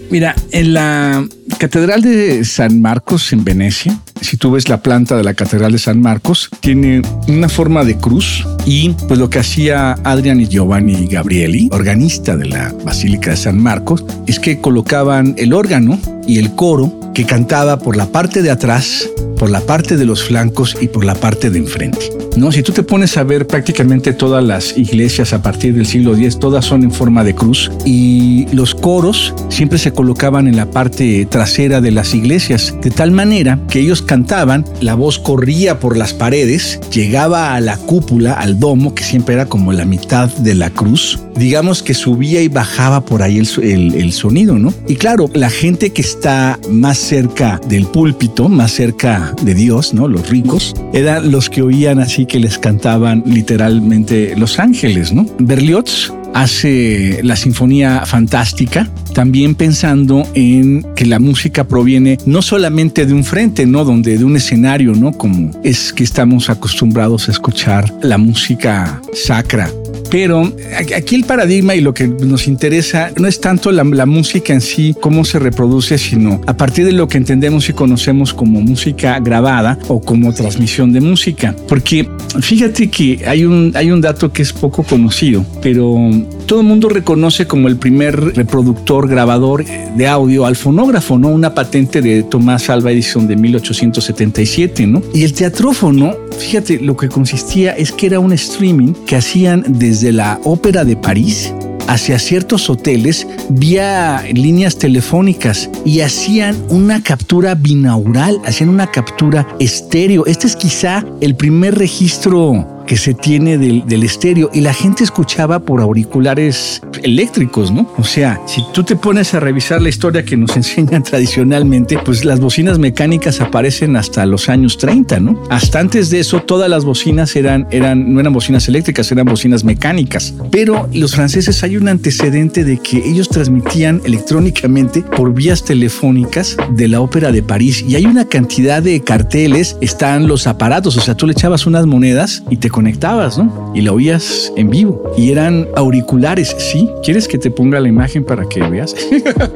Mira, 0.09 0.35
en 0.51 0.73
la 0.73 1.27
Catedral 1.57 2.01
de 2.01 2.45
San 2.45 2.81
Marcos 2.81 3.33
en 3.33 3.43
Venecia, 3.43 3.99
si 4.21 4.37
tú 4.37 4.51
ves 4.51 4.69
la 4.69 4.81
planta 4.81 5.17
de 5.17 5.23
la 5.23 5.33
Catedral 5.33 5.73
de 5.73 5.79
San 5.79 6.01
Marcos, 6.01 6.49
tiene 6.61 7.01
una 7.27 7.49
forma 7.49 7.83
de 7.83 7.97
cruz 7.97 8.45
y 8.65 8.91
pues 9.07 9.19
lo 9.19 9.29
que 9.29 9.39
hacía 9.39 9.93
Adrian 10.03 10.39
y 10.39 10.47
Giovanni 10.47 11.07
Gabrieli, 11.07 11.69
organista 11.71 12.37
de 12.37 12.45
la 12.45 12.73
Basílica 12.85 13.31
de 13.31 13.37
San 13.37 13.61
Marcos, 13.61 14.05
es 14.27 14.39
que 14.39 14.61
colocaban 14.61 15.35
el 15.37 15.51
órgano 15.51 15.99
y 16.25 16.37
el 16.39 16.55
coro 16.55 17.11
que 17.13 17.25
cantaba 17.25 17.79
por 17.79 17.97
la 17.97 18.05
parte 18.05 18.41
de 18.41 18.51
atrás, 18.51 19.09
por 19.37 19.49
la 19.49 19.61
parte 19.61 19.97
de 19.97 20.05
los 20.05 20.23
flancos 20.23 20.77
y 20.79 20.87
por 20.87 21.03
la 21.03 21.15
parte 21.15 21.49
de 21.49 21.59
enfrente. 21.59 22.26
¿No? 22.37 22.51
Si 22.51 22.63
tú 22.63 22.71
te 22.71 22.83
pones 22.83 23.17
a 23.17 23.23
ver 23.23 23.47
prácticamente 23.47 24.13
todas 24.13 24.43
las 24.43 24.77
iglesias 24.77 25.33
a 25.33 25.41
partir 25.41 25.73
del 25.73 25.85
siglo 25.85 26.15
X, 26.15 26.39
todas 26.39 26.65
son 26.65 26.83
en 26.83 26.91
forma 26.91 27.23
de 27.23 27.35
cruz 27.35 27.71
y 27.85 28.47
los 28.53 28.75
coros 28.75 29.33
siempre 29.49 29.77
se 29.77 29.91
colocaban 29.91 30.47
en 30.47 30.55
la 30.55 30.69
parte 30.69 31.25
trasera 31.25 31.81
de 31.81 31.91
las 31.91 32.13
iglesias, 32.13 32.75
de 32.81 32.91
tal 32.91 33.11
manera 33.11 33.59
que 33.69 33.79
ellos 33.79 34.01
cantaban, 34.01 34.65
la 34.81 34.95
voz 34.95 35.19
corría 35.19 35.79
por 35.79 35.97
las 35.97 36.13
paredes, 36.13 36.79
llegaba 36.91 37.55
a 37.55 37.61
la 37.61 37.77
cúpula, 37.77 38.33
al 38.33 38.59
domo, 38.59 38.93
que 38.93 39.03
siempre 39.03 39.35
era 39.35 39.47
como 39.47 39.73
la 39.73 39.85
mitad 39.85 40.29
de 40.29 40.53
la 40.53 40.69
cruz, 40.69 41.19
digamos 41.35 41.81
que 41.83 41.93
subía 41.93 42.41
y 42.41 42.47
bajaba 42.47 43.01
por 43.01 43.23
ahí 43.23 43.39
el, 43.39 43.95
el 43.95 44.11
sonido, 44.13 44.59
¿no? 44.59 44.73
Y 44.87 44.95
claro, 44.95 45.29
la 45.33 45.49
gente 45.49 45.91
que 45.91 46.01
está 46.01 46.59
más 46.69 46.97
cerca 46.97 47.59
del 47.67 47.87
púlpito, 47.87 48.49
más 48.49 48.71
cerca 48.71 49.33
de 49.41 49.53
Dios, 49.55 49.93
¿no? 49.93 50.07
Los 50.07 50.29
ricos, 50.29 50.75
eran 50.93 51.31
los 51.31 51.49
que 51.49 51.61
oían 51.61 51.99
así 51.99 52.26
que 52.27 52.39
les 52.39 52.57
cantaban 52.57 53.23
literalmente 53.25 54.35
los 54.37 54.59
ángeles, 54.59 55.13
¿no? 55.13 55.25
Berlioz 55.39 56.13
hace 56.33 57.19
la 57.23 57.35
Sinfonía 57.35 58.05
Fantástica, 58.05 58.89
también 59.13 59.55
pensando 59.55 60.23
en 60.35 60.85
que 60.95 61.05
la 61.05 61.19
música 61.19 61.63
proviene 61.63 62.17
no 62.25 62.41
solamente 62.41 63.05
de 63.05 63.13
un 63.13 63.23
frente, 63.23 63.65
¿no? 63.65 63.83
Donde 63.83 64.17
de 64.17 64.23
un 64.23 64.35
escenario, 64.35 64.93
¿no? 64.93 65.13
Como 65.13 65.51
es 65.63 65.93
que 65.93 66.03
estamos 66.03 66.49
acostumbrados 66.49 67.27
a 67.27 67.31
escuchar 67.31 67.91
la 68.01 68.17
música 68.17 69.01
sacra 69.13 69.71
pero 70.09 70.51
aquí 70.95 71.15
el 71.15 71.23
paradigma 71.23 71.75
y 71.75 71.81
lo 71.81 71.93
que 71.93 72.07
nos 72.07 72.47
interesa 72.47 73.11
no 73.17 73.27
es 73.27 73.41
tanto 73.41 73.71
la, 73.71 73.83
música 74.05 74.53
en 74.53 74.61
sí, 74.61 74.95
cómo 74.99 75.25
se 75.25 75.39
reproduce, 75.39 75.97
sino 75.97 76.41
a 76.47 76.55
partir 76.55 76.85
de 76.85 76.93
lo 76.93 77.07
que 77.07 77.17
entendemos 77.17 77.69
y 77.69 77.73
conocemos 77.73 78.33
como 78.33 78.61
música 78.61 79.19
grabada 79.19 79.77
o 79.87 80.01
como 80.01 80.33
transmisión 80.33 80.93
de 80.93 81.01
música. 81.01 81.55
Porque 81.67 82.07
fíjate 82.41 82.89
que 82.89 83.23
hay 83.27 83.45
un, 83.45 83.71
hay 83.75 83.91
un 83.91 84.01
dato 84.01 84.31
que 84.31 84.41
es 84.41 84.53
poco 84.53 84.83
conocido, 84.83 85.45
pero 85.61 86.09
todo 86.47 86.61
el 86.61 86.65
mundo 86.65 86.87
reconoce 86.87 87.45
como 87.45 87.67
el 87.67 87.75
primer 87.75 88.17
reproductor 88.35 89.07
grabador 89.07 89.65
de 89.65 90.07
audio 90.07 90.45
al 90.45 90.55
fonógrafo, 90.55 91.19
¿no? 91.19 91.27
Una 91.27 91.53
patente 91.53 92.01
de 92.01 92.23
Tomás 92.23 92.69
Alva 92.69 92.91
Edison 92.91 93.27
de 93.27 93.35
1877, 93.35 94.87
¿no? 94.87 95.01
Y 95.13 95.23
el 95.23 95.33
teatrófono, 95.33 96.15
fíjate, 96.39 96.79
lo 96.79 96.95
que 96.95 97.09
consistía 97.09 97.73
es 97.73 97.91
que 97.91 98.07
era 98.07 98.19
un 98.19 98.31
streaming 98.31 98.93
que 99.05 99.17
hacían 99.17 99.65
desde 99.67 100.13
la 100.13 100.39
Ópera 100.45 100.85
de 100.85 100.95
París 100.95 101.53
hacia 101.87 102.19
ciertos 102.19 102.69
hoteles 102.69 103.27
vía 103.49 104.23
líneas 104.33 104.77
telefónicas 104.77 105.69
y 105.85 106.01
hacían 106.01 106.55
una 106.69 107.01
captura 107.01 107.55
binaural, 107.55 108.39
hacían 108.45 108.69
una 108.69 108.87
captura 108.87 109.47
estéreo. 109.59 110.25
Este 110.25 110.47
es 110.47 110.55
quizá 110.55 111.05
el 111.21 111.35
primer 111.35 111.75
registro 111.75 112.76
que 112.87 112.97
se 112.97 113.13
tiene 113.13 113.57
del, 113.57 113.85
del 113.85 114.03
estéreo 114.03 114.49
y 114.53 114.61
la 114.61 114.73
gente 114.73 115.03
escuchaba 115.03 115.59
por 115.59 115.81
auriculares 115.81 116.81
eléctricos, 117.03 117.71
¿no? 117.71 117.87
O 117.97 118.03
sea, 118.03 118.41
si 118.47 118.63
tú 118.73 118.83
te 118.83 118.95
pones 118.95 119.33
a 119.33 119.39
revisar 119.39 119.81
la 119.81 119.89
historia 119.89 120.23
que 120.23 120.37
nos 120.37 120.55
enseñan 120.55 121.03
tradicionalmente, 121.03 121.99
pues 121.99 122.25
las 122.25 122.39
bocinas 122.39 122.79
mecánicas 122.79 123.41
aparecen 123.41 123.95
hasta 123.95 124.25
los 124.25 124.49
años 124.49 124.77
30, 124.77 125.19
¿no? 125.19 125.43
Hasta 125.49 125.79
antes 125.79 126.09
de 126.09 126.19
eso, 126.19 126.41
todas 126.41 126.69
las 126.69 126.85
bocinas 126.85 127.35
eran, 127.35 127.67
eran, 127.71 128.13
no 128.13 128.19
eran 128.19 128.33
bocinas 128.33 128.67
eléctricas, 128.67 129.11
eran 129.11 129.25
bocinas 129.25 129.63
mecánicas. 129.63 130.33
Pero 130.51 130.89
los 130.93 131.15
franceses 131.15 131.63
hay 131.63 131.77
un 131.77 131.87
antecedente 131.87 132.63
de 132.63 132.77
que 132.79 132.97
ellos 132.97 133.29
transmitían 133.29 134.01
electrónicamente 134.05 135.01
por 135.01 135.33
vías 135.33 135.63
telefónicas 135.63 136.57
de 136.71 136.87
la 136.87 137.01
ópera 137.01 137.31
de 137.31 137.43
París 137.43 137.83
y 137.87 137.95
hay 137.95 138.05
una 138.05 138.25
cantidad 138.25 138.81
de 138.81 139.01
carteles, 139.01 139.77
están 139.81 140.27
los 140.27 140.47
aparatos, 140.47 140.97
o 140.97 141.01
sea, 141.01 141.15
tú 141.15 141.27
le 141.27 141.33
echabas 141.33 141.65
unas 141.65 141.85
monedas 141.85 142.43
y 142.49 142.57
te 142.57 142.69
conectabas, 142.77 143.39
¿no? 143.39 143.71
Y 143.73 143.81
la 143.81 143.91
oías 143.91 144.53
en 144.55 144.69
vivo. 144.69 145.11
Y 145.17 145.31
eran 145.31 145.67
auriculares, 145.75 146.55
¿sí? 146.59 146.87
¿Quieres 147.03 147.27
que 147.27 147.39
te 147.39 147.49
ponga 147.49 147.79
la 147.79 147.87
imagen 147.87 148.23
para 148.23 148.47
que 148.47 148.61
veas? 148.61 148.95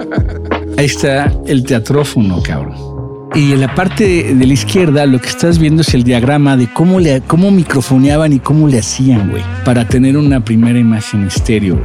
Ahí 0.79 0.85
está 0.85 1.31
el 1.45 1.63
teatrófono, 1.63 2.41
cabrón. 2.41 2.73
Y 3.35 3.51
en 3.51 3.61
la 3.61 3.75
parte 3.75 4.33
de 4.33 4.47
la 4.47 4.53
izquierda 4.53 5.05
lo 5.05 5.21
que 5.21 5.29
estás 5.29 5.59
viendo 5.59 5.83
es 5.83 5.93
el 5.93 6.03
diagrama 6.03 6.57
de 6.57 6.67
cómo, 6.73 6.99
le, 6.99 7.21
cómo 7.21 7.51
microfoneaban 7.51 8.33
y 8.33 8.39
cómo 8.39 8.67
le 8.67 8.79
hacían, 8.79 9.29
güey, 9.29 9.43
para 9.65 9.87
tener 9.87 10.17
una 10.17 10.43
primera 10.43 10.79
imagen 10.79 11.27
estéreo. 11.27 11.79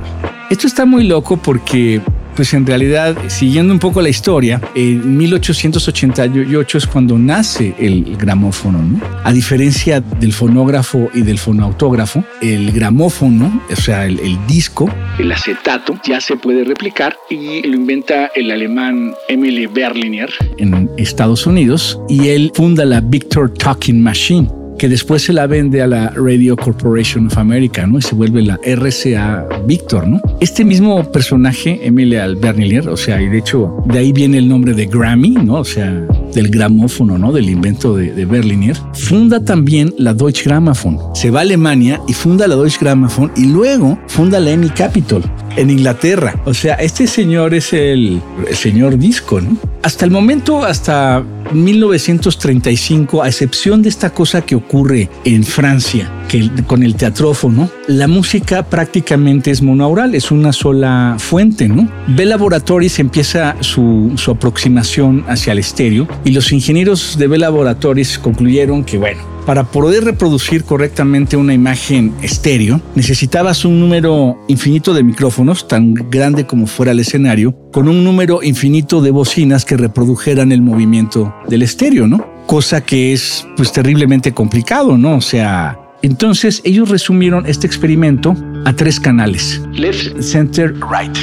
Esto 0.49 0.67
está 0.67 0.87
muy 0.87 1.05
loco 1.05 1.37
porque 1.37 2.01
pues 2.37 2.53
en 2.53 2.67
realidad, 2.67 3.17
siguiendo 3.29 3.73
un 3.73 3.79
poco 3.79 4.03
la 4.03 4.11
historia, 4.11 4.61
en 4.75 5.17
1888 5.17 6.79
es 6.79 6.87
cuando 6.87 7.19
nace 7.19 7.75
el 7.79 8.17
gramófono, 8.17 8.83
¿no? 8.83 9.01
A 9.25 9.33
diferencia 9.33 10.01
del 10.01 10.33
fonógrafo 10.33 11.09
y 11.15 11.23
del 11.23 11.39
fonautógrafo, 11.39 12.23
el 12.43 12.71
gramófono, 12.73 13.63
o 13.71 13.77
sea, 13.77 14.05
el, 14.05 14.39
disco, 14.47 14.89
el 15.19 15.33
acetato, 15.33 15.99
ya 16.07 16.21
se 16.21 16.37
puede 16.37 16.63
replicar 16.65 17.17
y 17.31 17.63
lo 17.63 17.77
inventa 17.77 18.31
el 18.35 18.51
alemán 18.51 19.15
Emily 19.29 19.67
Berliner 19.67 20.31
en 20.59 20.91
Estados 20.99 21.47
Unidos 21.47 21.99
y 22.09 22.29
él 22.29 22.53
funda 22.55 22.85
la 22.85 23.01
Victor 23.01 23.53
Talking 23.53 24.03
Machine 24.03 24.66
que 24.79 24.89
después 24.89 25.23
se 25.23 25.33
la 25.33 25.47
vende 25.47 25.83
a 25.83 25.87
la 25.87 26.11
Radio 26.11 26.57
Corporation 26.57 27.27
of 27.27 27.39
America, 27.39 27.87
¿no? 27.87 27.99
Y 27.99 28.03
se 28.03 28.15
vuelve 28.15 28.43
la 28.43 28.59
RCA 28.65 29.47
Victor, 29.67 30.07
¿no? 30.07 30.21
Este 30.41 30.65
mismo 30.65 31.11
personaje, 31.11 31.81
Emile 31.83 32.21
Albernilier, 32.21 32.89
o 32.89 32.97
sea, 32.97 33.21
y 33.21 33.29
de 33.29 33.39
hecho 33.39 33.77
de 33.87 33.99
ahí 33.99 34.13
viene 34.13 34.39
el 34.39 34.49
nombre 34.49 34.75
de 34.75 34.87
Grammy, 34.87 35.31
¿no? 35.31 35.55
O 35.61 35.65
sea, 35.65 35.93
del 36.35 36.49
gramófono, 36.49 37.19
¿no? 37.19 37.33
Del 37.33 37.49
invento 37.49 37.97
de, 37.97 38.13
de 38.13 38.25
Berliner, 38.25 38.77
funda 38.95 39.41
también 39.41 39.95
la 39.99 40.15
Deutsche 40.15 40.45
Grammophon. 40.45 40.99
Se 41.15 41.31
va 41.31 41.41
a 41.41 41.43
Alemania 41.43 42.01
y 42.09 42.13
funda 42.13 42.47
la 42.47 42.57
Deutsche 42.57 42.79
Grammophon 42.81 43.33
y 43.37 43.47
luego 43.47 43.99
funda 44.09 44.41
la 44.41 44.51
EMI 44.51 44.71
Capitol 44.71 45.23
en 45.57 45.71
Inglaterra. 45.71 46.41
O 46.45 46.55
sea, 46.55 46.75
este 46.75 47.07
señor 47.07 47.55
es 47.55 47.73
el, 47.73 48.21
el 48.49 48.57
señor 48.57 48.99
disco, 48.99 49.41
¿no? 49.41 49.57
Hasta 49.83 50.05
el 50.05 50.11
momento, 50.11 50.65
hasta 50.65 51.23
1935, 51.53 53.23
a 53.23 53.29
excepción 53.29 53.83
de 53.83 53.89
esta 53.89 54.11
cosa 54.11 54.43
que 54.43 54.57
ocurre 54.57 55.09
en 55.25 55.45
Francia, 55.45 56.11
que 56.29 56.51
con 56.67 56.83
el 56.83 56.97
teatrófono, 56.97 57.71
la 57.87 58.09
música 58.09 58.65
prácticamente 58.65 59.51
es 59.51 59.63
monaural, 59.63 60.15
es 60.15 60.31
una 60.31 60.53
sola 60.53 61.17
fuente, 61.19 61.69
¿no? 61.69 61.89
Bell 62.09 62.31
Laboratories 62.31 62.99
empieza 62.99 63.55
su, 63.61 64.13
su 64.17 64.33
aproximación 64.33 65.25
hacia 65.29 65.53
el 65.53 65.61
estéreo 65.61 66.09
y 66.25 66.33
los 66.33 66.51
ingenieros 66.53 67.17
de 67.17 67.29
Bell 67.29 67.43
Laboratories 67.43 68.19
concluyeron 68.19 68.85
que, 68.85 68.99
bueno, 68.99 69.36
para 69.47 69.65
poder 69.65 70.05
reproducir 70.05 70.65
correctamente 70.65 71.37
una 71.37 71.55
imagen 71.55 72.13
estéreo, 72.21 72.81
necesitabas 72.97 73.65
un 73.65 73.81
número 73.81 74.37
infinito 74.49 74.93
de 74.93 75.05
micrófonos, 75.05 75.69
tan 75.69 75.95
grande 75.95 76.47
como 76.47 76.67
fuera 76.67 76.93
el 76.93 76.99
escenario, 76.99 77.57
con 77.73 77.89
un 77.89 78.03
número 78.03 78.43
infinito 78.43 79.01
de 79.01 79.13
bocinas 79.13 79.65
que 79.65 79.77
reprodujeran 79.77 80.51
el 80.51 80.63
movimiento 80.63 81.33
del 81.49 81.63
estéreo, 81.63 82.09
¿no? 82.09 82.27
Cosa 82.47 82.81
que 82.83 83.13
es 83.13 83.47
pues 83.57 83.73
terriblemente 83.73 84.33
complicado, 84.35 84.99
¿no? 84.99 85.17
O 85.17 85.21
sea, 85.21 85.79
entonces 86.03 86.61
ellos 86.65 86.89
resumieron 86.89 87.47
este 87.47 87.67
experimento 87.67 88.37
a 88.65 88.73
tres 88.73 88.99
canales. 88.99 89.63
Left, 89.73 90.21
center, 90.21 90.75
right. 90.75 91.17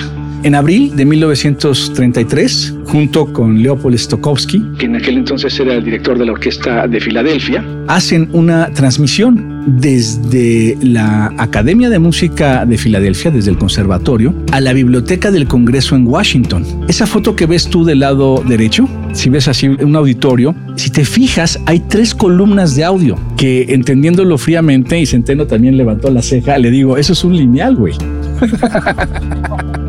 En 0.44 0.56
abril 0.56 0.94
de 0.94 1.06
1933, 1.06 2.76
junto 2.84 3.32
con 3.32 3.64
Leopold 3.64 3.98
Stokowski, 3.98 4.62
que 4.78 4.88
en 4.88 4.98
aquel 4.98 5.20
entonces 5.20 5.58
era 5.58 5.76
el 5.76 5.86
director 5.86 6.18
de 6.20 6.26
la 6.26 6.34
Orquesta 6.34 6.86
de 6.86 7.00
Filadelfia, 7.00 7.64
hacen 7.88 8.28
una 8.34 8.70
transmisión 8.74 9.64
desde 9.66 10.78
la 10.82 11.34
Academia 11.38 11.90
de 11.90 11.98
Música 11.98 12.66
de 12.66 12.78
Filadelfia, 12.78 13.32
desde 13.32 13.52
el 13.52 13.58
conservatorio, 13.58 14.36
a 14.52 14.60
la 14.60 14.74
Biblioteca 14.74 15.32
del 15.32 15.48
Congreso 15.48 15.96
en 15.96 16.08
Washington. 16.08 16.66
Esa 16.90 17.08
foto 17.08 17.38
que 17.38 17.46
ves 17.46 17.70
tú 17.70 17.86
del 17.86 18.00
lado 18.00 18.44
derecho, 18.46 18.90
si 19.14 19.30
ves 19.30 19.48
así 19.48 19.70
un 19.70 19.96
auditorio, 19.96 20.54
si 20.76 20.90
te 20.90 21.06
fijas, 21.06 21.58
hay 21.68 21.80
tres 21.80 22.14
columnas 22.14 22.76
de 22.76 22.84
audio 22.84 23.18
que 23.38 23.68
entendiéndolo 23.70 24.38
fríamente, 24.38 25.00
y 25.00 25.06
Centeno 25.06 25.48
también 25.48 25.78
levantó 25.78 26.12
la 26.12 26.22
ceja, 26.22 26.58
le 26.58 26.70
digo, 26.70 26.98
eso 26.98 27.14
es 27.14 27.24
un 27.24 27.38
lineal, 27.38 27.78
güey. 27.78 27.94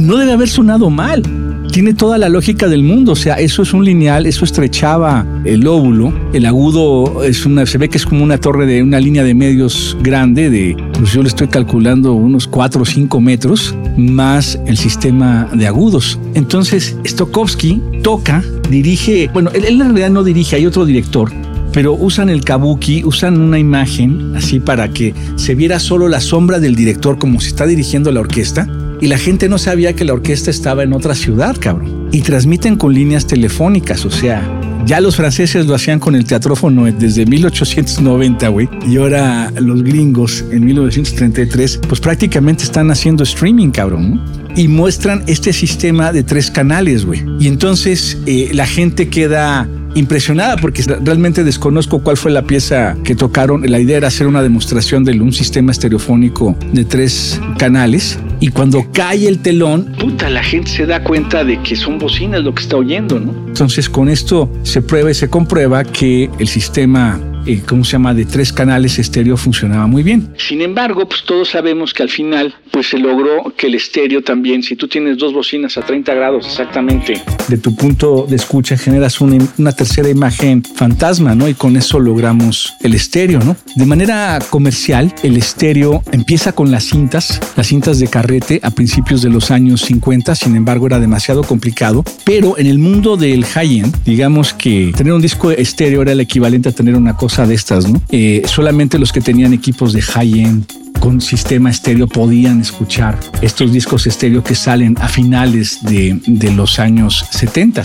no 0.00 0.16
debe 0.16 0.32
haber 0.32 0.48
sonado 0.48 0.90
mal. 0.90 1.22
Tiene 1.70 1.94
toda 1.94 2.18
la 2.18 2.28
lógica 2.28 2.68
del 2.68 2.82
mundo, 2.82 3.12
o 3.12 3.16
sea, 3.16 3.36
eso 3.36 3.62
es 3.62 3.72
un 3.72 3.82
lineal, 3.82 4.26
eso 4.26 4.44
estrechaba 4.44 5.24
el 5.46 5.60
lóbulo, 5.60 6.12
el 6.34 6.44
agudo 6.44 7.22
es 7.24 7.46
una, 7.46 7.64
se 7.64 7.78
ve 7.78 7.88
que 7.88 7.96
es 7.96 8.04
como 8.04 8.22
una 8.22 8.36
torre 8.36 8.66
de 8.66 8.82
una 8.82 9.00
línea 9.00 9.24
de 9.24 9.32
medios 9.32 9.96
grande 10.02 10.50
de, 10.50 10.76
pues 10.98 11.12
yo 11.12 11.22
le 11.22 11.28
estoy 11.28 11.48
calculando 11.48 12.12
unos 12.12 12.46
4 12.46 12.82
o 12.82 12.84
5 12.84 13.20
metros, 13.22 13.74
más 13.96 14.60
el 14.66 14.76
sistema 14.76 15.48
de 15.54 15.66
agudos. 15.66 16.18
Entonces, 16.34 16.94
Stokowski 17.06 17.80
toca, 18.02 18.44
dirige, 18.68 19.30
bueno, 19.32 19.50
él, 19.54 19.64
él 19.64 19.80
en 19.80 19.86
realidad 19.88 20.10
no 20.10 20.24
dirige, 20.24 20.56
hay 20.56 20.66
otro 20.66 20.84
director, 20.84 21.32
pero 21.72 21.94
usan 21.94 22.28
el 22.28 22.44
kabuki, 22.44 23.02
usan 23.02 23.40
una 23.40 23.58
imagen 23.58 24.34
así 24.36 24.60
para 24.60 24.88
que 24.88 25.14
se 25.36 25.54
viera 25.54 25.78
solo 25.78 26.08
la 26.08 26.20
sombra 26.20 26.60
del 26.60 26.74
director 26.74 27.18
como 27.18 27.40
si 27.40 27.48
está 27.48 27.66
dirigiendo 27.66 28.12
la 28.12 28.20
orquesta 28.20 28.68
y 29.02 29.08
la 29.08 29.18
gente 29.18 29.48
no 29.48 29.58
sabía 29.58 29.94
que 29.94 30.04
la 30.04 30.12
orquesta 30.12 30.48
estaba 30.48 30.84
en 30.84 30.92
otra 30.92 31.16
ciudad, 31.16 31.56
cabrón. 31.58 32.08
Y 32.12 32.20
transmiten 32.20 32.76
con 32.76 32.94
líneas 32.94 33.26
telefónicas, 33.26 34.04
o 34.04 34.10
sea, 34.12 34.48
ya 34.86 35.00
los 35.00 35.16
franceses 35.16 35.66
lo 35.66 35.74
hacían 35.74 35.98
con 35.98 36.14
el 36.14 36.24
teatrófono 36.24 36.84
desde 36.84 37.26
1890, 37.26 38.46
güey. 38.48 38.68
Y 38.88 38.98
ahora 38.98 39.52
los 39.60 39.82
gringos 39.82 40.44
en 40.52 40.64
1933, 40.64 41.80
pues 41.88 42.00
prácticamente 42.00 42.62
están 42.62 42.92
haciendo 42.92 43.24
streaming, 43.24 43.70
cabrón. 43.70 44.22
Y 44.54 44.68
muestran 44.68 45.24
este 45.26 45.52
sistema 45.52 46.12
de 46.12 46.22
tres 46.22 46.48
canales, 46.48 47.04
güey. 47.04 47.24
Y 47.40 47.48
entonces 47.48 48.18
eh, 48.26 48.50
la 48.52 48.68
gente 48.68 49.08
queda 49.08 49.68
impresionada 49.94 50.56
porque 50.56 50.82
realmente 51.04 51.42
desconozco 51.42 52.02
cuál 52.04 52.16
fue 52.16 52.30
la 52.30 52.42
pieza 52.42 52.96
que 53.02 53.16
tocaron. 53.16 53.68
La 53.68 53.80
idea 53.80 53.96
era 53.96 54.08
hacer 54.08 54.28
una 54.28 54.42
demostración 54.42 55.02
de 55.02 55.20
un 55.20 55.32
sistema 55.32 55.72
estereofónico 55.72 56.56
de 56.72 56.84
tres 56.84 57.40
canales. 57.58 58.18
Y 58.42 58.48
cuando 58.48 58.84
cae 58.92 59.28
el 59.28 59.38
telón, 59.38 59.94
puta, 60.00 60.28
la 60.28 60.42
gente 60.42 60.68
se 60.68 60.84
da 60.84 61.04
cuenta 61.04 61.44
de 61.44 61.62
que 61.62 61.76
son 61.76 62.00
bocinas 62.00 62.42
lo 62.42 62.52
que 62.52 62.64
está 62.64 62.76
oyendo, 62.76 63.20
¿no? 63.20 63.32
Entonces 63.46 63.88
con 63.88 64.08
esto 64.08 64.50
se 64.64 64.82
prueba 64.82 65.12
y 65.12 65.14
se 65.14 65.30
comprueba 65.30 65.84
que 65.84 66.28
el 66.40 66.48
sistema 66.48 67.20
eh, 67.46 67.62
¿cómo 67.66 67.84
se 67.84 67.92
llama?, 67.92 68.14
de 68.14 68.24
tres 68.24 68.52
canales 68.52 68.98
estéreo 68.98 69.36
funcionaba 69.36 69.86
muy 69.86 70.02
bien. 70.02 70.34
Sin 70.36 70.60
embargo, 70.60 71.08
pues 71.08 71.24
todos 71.24 71.50
sabemos 71.50 71.92
que 71.94 72.02
al 72.02 72.10
final, 72.10 72.54
pues 72.70 72.88
se 72.88 72.98
logró 72.98 73.52
que 73.56 73.66
el 73.66 73.74
estéreo 73.74 74.22
también, 74.22 74.62
si 74.62 74.76
tú 74.76 74.88
tienes 74.88 75.18
dos 75.18 75.32
bocinas 75.32 75.76
a 75.76 75.82
30 75.82 76.14
grados 76.14 76.46
exactamente 76.46 77.22
de 77.48 77.58
tu 77.58 77.74
punto 77.74 78.26
de 78.28 78.36
escucha, 78.36 78.76
generas 78.76 79.20
una, 79.20 79.44
una 79.58 79.72
tercera 79.72 80.08
imagen 80.08 80.62
fantasma, 80.62 81.34
¿no? 81.34 81.48
Y 81.48 81.54
con 81.54 81.76
eso 81.76 81.98
logramos 81.98 82.72
el 82.80 82.94
estéreo, 82.94 83.40
¿no? 83.40 83.56
De 83.76 83.86
manera 83.86 84.38
comercial, 84.50 85.14
el 85.22 85.36
estéreo 85.36 86.02
empieza 86.12 86.52
con 86.52 86.70
las 86.70 86.84
cintas, 86.84 87.40
las 87.56 87.66
cintas 87.66 87.98
de 87.98 88.08
carrete 88.08 88.60
a 88.62 88.70
principios 88.70 89.22
de 89.22 89.30
los 89.30 89.50
años 89.50 89.82
50, 89.82 90.34
sin 90.34 90.56
embargo 90.56 90.86
era 90.86 91.00
demasiado 91.00 91.42
complicado, 91.42 92.04
pero 92.24 92.58
en 92.58 92.66
el 92.66 92.78
mundo 92.78 93.16
del 93.16 93.44
high-end, 93.44 94.04
digamos 94.04 94.54
que 94.54 94.92
tener 94.96 95.12
un 95.12 95.22
disco 95.22 95.50
estéreo 95.50 96.02
era 96.02 96.12
el 96.12 96.20
equivalente 96.20 96.68
a 96.68 96.72
tener 96.72 96.94
una 96.96 97.16
cosa 97.16 97.31
de 97.40 97.54
estas. 97.54 97.86
Eh, 98.10 98.42
solamente 98.44 98.98
los 98.98 99.10
que 99.10 99.22
tenían 99.22 99.54
equipos 99.54 99.94
de 99.94 100.02
high-end 100.02 100.66
con 101.00 101.20
sistema 101.20 101.70
estéreo 101.70 102.06
podían 102.06 102.60
escuchar 102.60 103.18
estos 103.40 103.72
discos 103.72 104.06
estéreo 104.06 104.44
que 104.44 104.54
salen 104.54 104.96
a 105.00 105.08
finales 105.08 105.82
de, 105.82 106.20
de 106.26 106.52
los 106.52 106.78
años 106.78 107.24
70. 107.30 107.82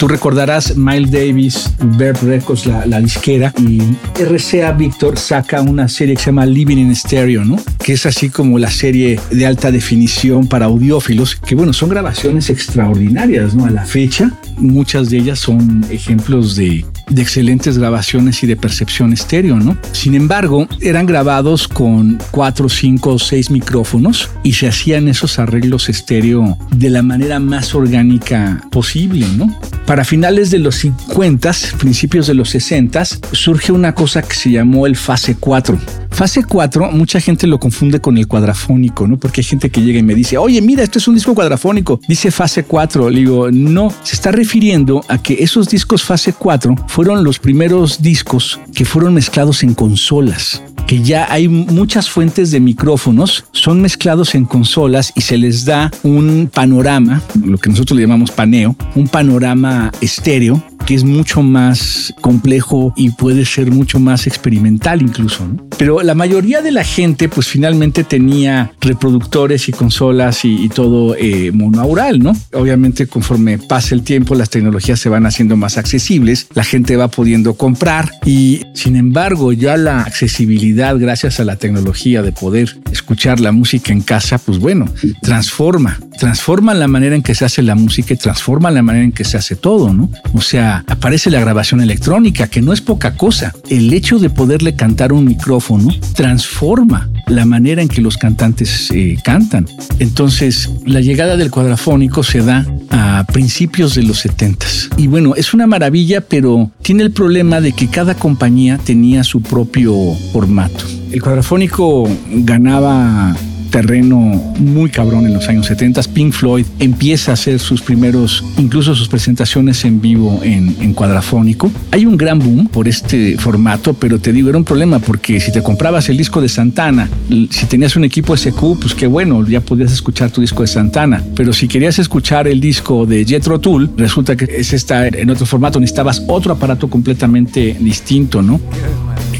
Tú 0.00 0.08
recordarás 0.08 0.78
Miles 0.78 1.10
Davis, 1.10 1.74
Verb 1.98 2.16
Records, 2.22 2.64
la, 2.64 2.86
la, 2.86 3.02
disquera, 3.02 3.52
y 3.58 3.82
RCA 4.18 4.72
Victor 4.72 5.18
saca 5.18 5.60
una 5.60 5.88
serie 5.88 6.14
que 6.14 6.22
se 6.22 6.26
llama 6.30 6.46
Living 6.46 6.78
in 6.78 6.96
Stereo, 6.96 7.44
¿no? 7.44 7.58
Que 7.84 7.92
es 7.92 8.06
así 8.06 8.30
como 8.30 8.58
la 8.58 8.70
serie 8.70 9.20
de 9.30 9.44
alta 9.44 9.70
definición 9.70 10.46
para 10.46 10.64
audiófilos, 10.64 11.34
que 11.34 11.54
bueno, 11.54 11.74
son 11.74 11.90
grabaciones 11.90 12.48
extraordinarias, 12.48 13.54
¿no? 13.54 13.66
A 13.66 13.70
la 13.70 13.84
fecha, 13.84 14.32
muchas 14.56 15.10
de 15.10 15.18
ellas 15.18 15.38
son 15.38 15.84
ejemplos 15.90 16.56
de, 16.56 16.86
de 17.10 17.20
excelentes 17.20 17.76
grabaciones 17.76 18.42
y 18.42 18.46
de 18.46 18.56
percepción 18.56 19.12
estéreo, 19.12 19.56
¿no? 19.56 19.76
Sin 19.92 20.14
embargo, 20.14 20.66
eran 20.80 21.04
grabados 21.04 21.68
con 21.68 22.18
cuatro, 22.30 22.70
cinco 22.70 23.14
o 23.14 23.18
seis 23.18 23.50
micrófonos 23.50 24.30
y 24.44 24.54
se 24.54 24.66
hacían 24.66 25.08
esos 25.08 25.38
arreglos 25.38 25.90
estéreo 25.90 26.56
de 26.74 26.88
la 26.88 27.02
manera 27.02 27.38
más 27.38 27.74
orgánica 27.74 28.66
posible, 28.70 29.26
¿no? 29.36 29.54
Para 29.90 30.04
finales 30.04 30.52
de 30.52 30.60
los 30.60 30.76
50, 30.76 31.50
principios 31.76 32.28
de 32.28 32.34
los 32.34 32.50
60, 32.50 33.04
surge 33.32 33.72
una 33.72 33.92
cosa 33.92 34.22
que 34.22 34.36
se 34.36 34.48
llamó 34.52 34.86
el 34.86 34.94
fase 34.94 35.34
4. 35.34 35.76
Fase 36.10 36.44
4, 36.44 36.92
mucha 36.92 37.18
gente 37.18 37.48
lo 37.48 37.58
confunde 37.58 38.00
con 38.00 38.16
el 38.16 38.28
cuadrafónico, 38.28 39.08
¿no? 39.08 39.18
Porque 39.18 39.40
hay 39.40 39.44
gente 39.44 39.68
que 39.68 39.82
llega 39.82 39.98
y 39.98 40.04
me 40.04 40.14
dice, 40.14 40.38
oye, 40.38 40.62
mira, 40.62 40.84
esto 40.84 41.00
es 41.00 41.08
un 41.08 41.16
disco 41.16 41.34
cuadrafónico. 41.34 42.00
Dice 42.06 42.30
fase 42.30 42.62
4. 42.62 43.10
Le 43.10 43.18
digo, 43.18 43.50
no, 43.50 43.92
se 44.04 44.14
está 44.14 44.30
refiriendo 44.30 45.04
a 45.08 45.20
que 45.20 45.42
esos 45.42 45.68
discos 45.68 46.04
fase 46.04 46.34
4 46.34 46.76
fueron 46.86 47.24
los 47.24 47.40
primeros 47.40 48.00
discos 48.00 48.60
que 48.72 48.84
fueron 48.84 49.14
mezclados 49.14 49.64
en 49.64 49.74
consolas 49.74 50.62
que 50.90 51.02
ya 51.02 51.32
hay 51.32 51.46
muchas 51.46 52.10
fuentes 52.10 52.50
de 52.50 52.58
micrófonos, 52.58 53.44
son 53.52 53.80
mezclados 53.80 54.34
en 54.34 54.44
consolas 54.44 55.12
y 55.14 55.20
se 55.20 55.38
les 55.38 55.64
da 55.64 55.88
un 56.02 56.50
panorama, 56.52 57.22
lo 57.44 57.58
que 57.58 57.70
nosotros 57.70 57.96
le 57.96 58.02
llamamos 58.02 58.32
paneo, 58.32 58.74
un 58.96 59.06
panorama 59.06 59.79
estéreo 60.00 60.62
que 60.86 60.94
es 60.94 61.04
mucho 61.04 61.42
más 61.42 62.12
complejo 62.20 62.92
y 62.96 63.10
puede 63.10 63.44
ser 63.44 63.70
mucho 63.70 64.00
más 64.00 64.26
experimental 64.26 65.02
incluso. 65.02 65.44
Pero 65.80 66.02
la 66.02 66.14
mayoría 66.14 66.60
de 66.60 66.72
la 66.72 66.84
gente 66.84 67.30
pues 67.30 67.46
finalmente 67.46 68.04
tenía 68.04 68.70
reproductores 68.82 69.66
y 69.70 69.72
consolas 69.72 70.44
y, 70.44 70.64
y 70.64 70.68
todo 70.68 71.16
eh, 71.18 71.52
monaural, 71.54 72.18
¿no? 72.18 72.36
Obviamente 72.52 73.06
conforme 73.06 73.56
pasa 73.56 73.94
el 73.94 74.02
tiempo 74.02 74.34
las 74.34 74.50
tecnologías 74.50 75.00
se 75.00 75.08
van 75.08 75.24
haciendo 75.24 75.56
más 75.56 75.78
accesibles, 75.78 76.48
la 76.52 76.64
gente 76.64 76.96
va 76.96 77.08
pudiendo 77.08 77.54
comprar 77.54 78.10
y 78.26 78.60
sin 78.74 78.94
embargo 78.94 79.54
ya 79.54 79.78
la 79.78 80.02
accesibilidad 80.02 80.98
gracias 80.98 81.40
a 81.40 81.46
la 81.46 81.56
tecnología 81.56 82.20
de 82.20 82.32
poder 82.32 82.76
escuchar 82.92 83.40
la 83.40 83.50
música 83.50 83.90
en 83.90 84.02
casa, 84.02 84.36
pues 84.36 84.58
bueno, 84.58 84.84
transforma, 85.22 85.98
transforma 86.18 86.74
la 86.74 86.88
manera 86.88 87.16
en 87.16 87.22
que 87.22 87.34
se 87.34 87.46
hace 87.46 87.62
la 87.62 87.74
música 87.74 88.12
y 88.12 88.18
transforma 88.18 88.70
la 88.70 88.82
manera 88.82 89.06
en 89.06 89.12
que 89.12 89.24
se 89.24 89.38
hace 89.38 89.56
todo, 89.56 89.94
¿no? 89.94 90.10
O 90.34 90.42
sea, 90.42 90.84
aparece 90.88 91.30
la 91.30 91.40
grabación 91.40 91.80
electrónica, 91.80 92.48
que 92.48 92.60
no 92.60 92.74
es 92.74 92.82
poca 92.82 93.16
cosa. 93.16 93.54
El 93.70 93.90
hecho 93.94 94.18
de 94.18 94.28
poderle 94.28 94.74
cantar 94.74 95.14
un 95.14 95.24
micrófono 95.24 95.69
transforma 96.14 97.08
la 97.26 97.44
manera 97.44 97.82
en 97.82 97.88
que 97.88 98.00
los 98.00 98.16
cantantes 98.16 98.90
eh, 98.90 99.16
cantan. 99.24 99.66
Entonces, 99.98 100.70
la 100.84 101.00
llegada 101.00 101.36
del 101.36 101.50
cuadrafónico 101.50 102.22
se 102.22 102.42
da 102.42 102.66
a 102.90 103.24
principios 103.32 103.94
de 103.94 104.02
los 104.02 104.18
70 104.18 104.66
y 104.96 105.06
bueno, 105.06 105.34
es 105.36 105.54
una 105.54 105.66
maravilla, 105.66 106.20
pero 106.20 106.70
tiene 106.82 107.02
el 107.02 107.12
problema 107.12 107.60
de 107.60 107.72
que 107.72 107.88
cada 107.88 108.14
compañía 108.14 108.78
tenía 108.78 109.24
su 109.24 109.42
propio 109.42 109.94
formato. 110.32 110.84
El 111.10 111.22
cuadrafónico 111.22 112.08
ganaba 112.30 113.34
terreno 113.70 114.18
muy 114.58 114.90
cabrón 114.90 115.26
en 115.26 115.34
los 115.34 115.48
años 115.48 115.66
70. 115.66 116.02
Pink 116.12 116.32
Floyd 116.32 116.66
empieza 116.78 117.30
a 117.30 117.34
hacer 117.34 117.58
sus 117.58 117.80
primeros, 117.80 118.44
incluso 118.58 118.94
sus 118.94 119.08
presentaciones 119.08 119.84
en 119.84 120.00
vivo 120.00 120.40
en, 120.42 120.76
en, 120.80 120.92
cuadrafónico. 120.94 121.70
Hay 121.90 122.06
un 122.06 122.16
gran 122.16 122.38
boom 122.38 122.66
por 122.66 122.88
este 122.88 123.36
formato, 123.38 123.94
pero 123.94 124.18
te 124.18 124.32
digo, 124.32 124.48
era 124.48 124.58
un 124.58 124.64
problema 124.64 124.98
porque 124.98 125.40
si 125.40 125.52
te 125.52 125.62
comprabas 125.62 126.08
el 126.08 126.16
disco 126.16 126.40
de 126.40 126.48
Santana, 126.48 127.08
si 127.50 127.66
tenías 127.66 127.96
un 127.96 128.04
equipo 128.04 128.36
SQ, 128.36 128.80
pues 128.80 128.94
qué 128.94 129.06
bueno, 129.06 129.46
ya 129.46 129.60
podías 129.60 129.92
escuchar 129.92 130.30
tu 130.30 130.40
disco 130.40 130.62
de 130.62 130.68
Santana. 130.68 131.22
Pero 131.34 131.52
si 131.52 131.68
querías 131.68 131.98
escuchar 131.98 132.48
el 132.48 132.60
disco 132.60 133.06
de 133.06 133.24
Jethro 133.24 133.60
Tull, 133.60 133.90
resulta 133.96 134.36
que 134.36 134.44
ese 134.44 134.76
está 134.76 135.06
en 135.08 135.30
otro 135.30 135.46
formato, 135.46 135.80
necesitabas 135.80 136.22
otro 136.26 136.52
aparato 136.52 136.88
completamente 136.88 137.76
distinto, 137.80 138.42
¿no? 138.42 138.60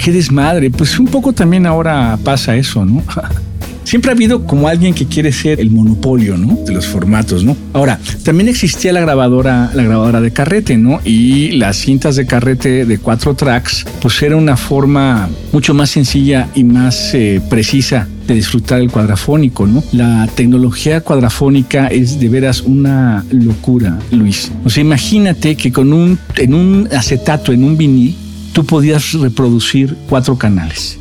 qué 0.03 0.13
desmadre. 0.13 0.71
Pues 0.71 0.99
un 0.99 1.07
poco 1.07 1.33
también 1.33 1.67
ahora 1.67 2.19
pasa 2.25 2.57
eso, 2.57 2.85
¿no? 2.85 3.03
Siempre 3.85 4.11
ha 4.11 4.15
habido 4.15 4.47
como 4.47 4.69
alguien 4.69 4.95
que 4.95 5.07
quiere 5.07 5.33
ser 5.33 5.61
el 5.61 5.71
monopolio, 5.71 6.37
¿no? 6.37 6.59
De 6.67 6.73
los 6.73 6.87
formatos, 6.87 7.45
¿no? 7.45 7.57
Ahora, 7.73 7.99
también 8.25 8.49
existía 8.49 8.93
la 8.93 9.01
grabadora, 9.01 9.71
la 9.75 9.83
grabadora 9.83 10.21
de 10.21 10.33
carrete, 10.33 10.77
¿no? 10.77 11.01
Y 11.05 11.53
las 11.53 11.77
cintas 11.77 12.17
de 12.17 12.27
carrete 12.27 12.85
de 12.85 12.99
cuatro 12.99 13.35
tracks, 13.35 13.87
pues 14.01 14.23
era 14.23 14.37
una 14.37 14.57
forma 14.57 15.29
mucho 15.53 15.75
más 15.75 15.91
sencilla 15.91 16.49
y 16.55 16.65
más 16.65 17.15
eh, 17.15 17.41
precisa 17.49 18.07
de 18.27 18.35
disfrutar 18.35 18.81
el 18.81 18.91
cuadrafónico, 18.91 19.67
¿no? 19.67 19.83
La 19.93 20.29
tecnología 20.35 21.01
cuadrafónica 21.01 21.89
es 21.89 22.21
de 22.21 22.29
veras 22.29 22.61
una 22.61 23.25
locura, 23.31 23.99
Luis. 24.13 24.53
O 24.65 24.71
sea, 24.71 24.83
imagínate 24.83 25.57
que 25.57 25.73
con 25.73 25.93
un, 25.93 26.19
en 26.37 26.55
un 26.55 26.89
acetato, 26.93 27.53
en 27.53 27.65
un 27.65 27.77
vinil, 27.77 28.17
tú 28.53 28.65
podías 28.65 29.13
reproducir 29.15 29.97
cuatro 30.09 30.37
canales. 30.39 31.00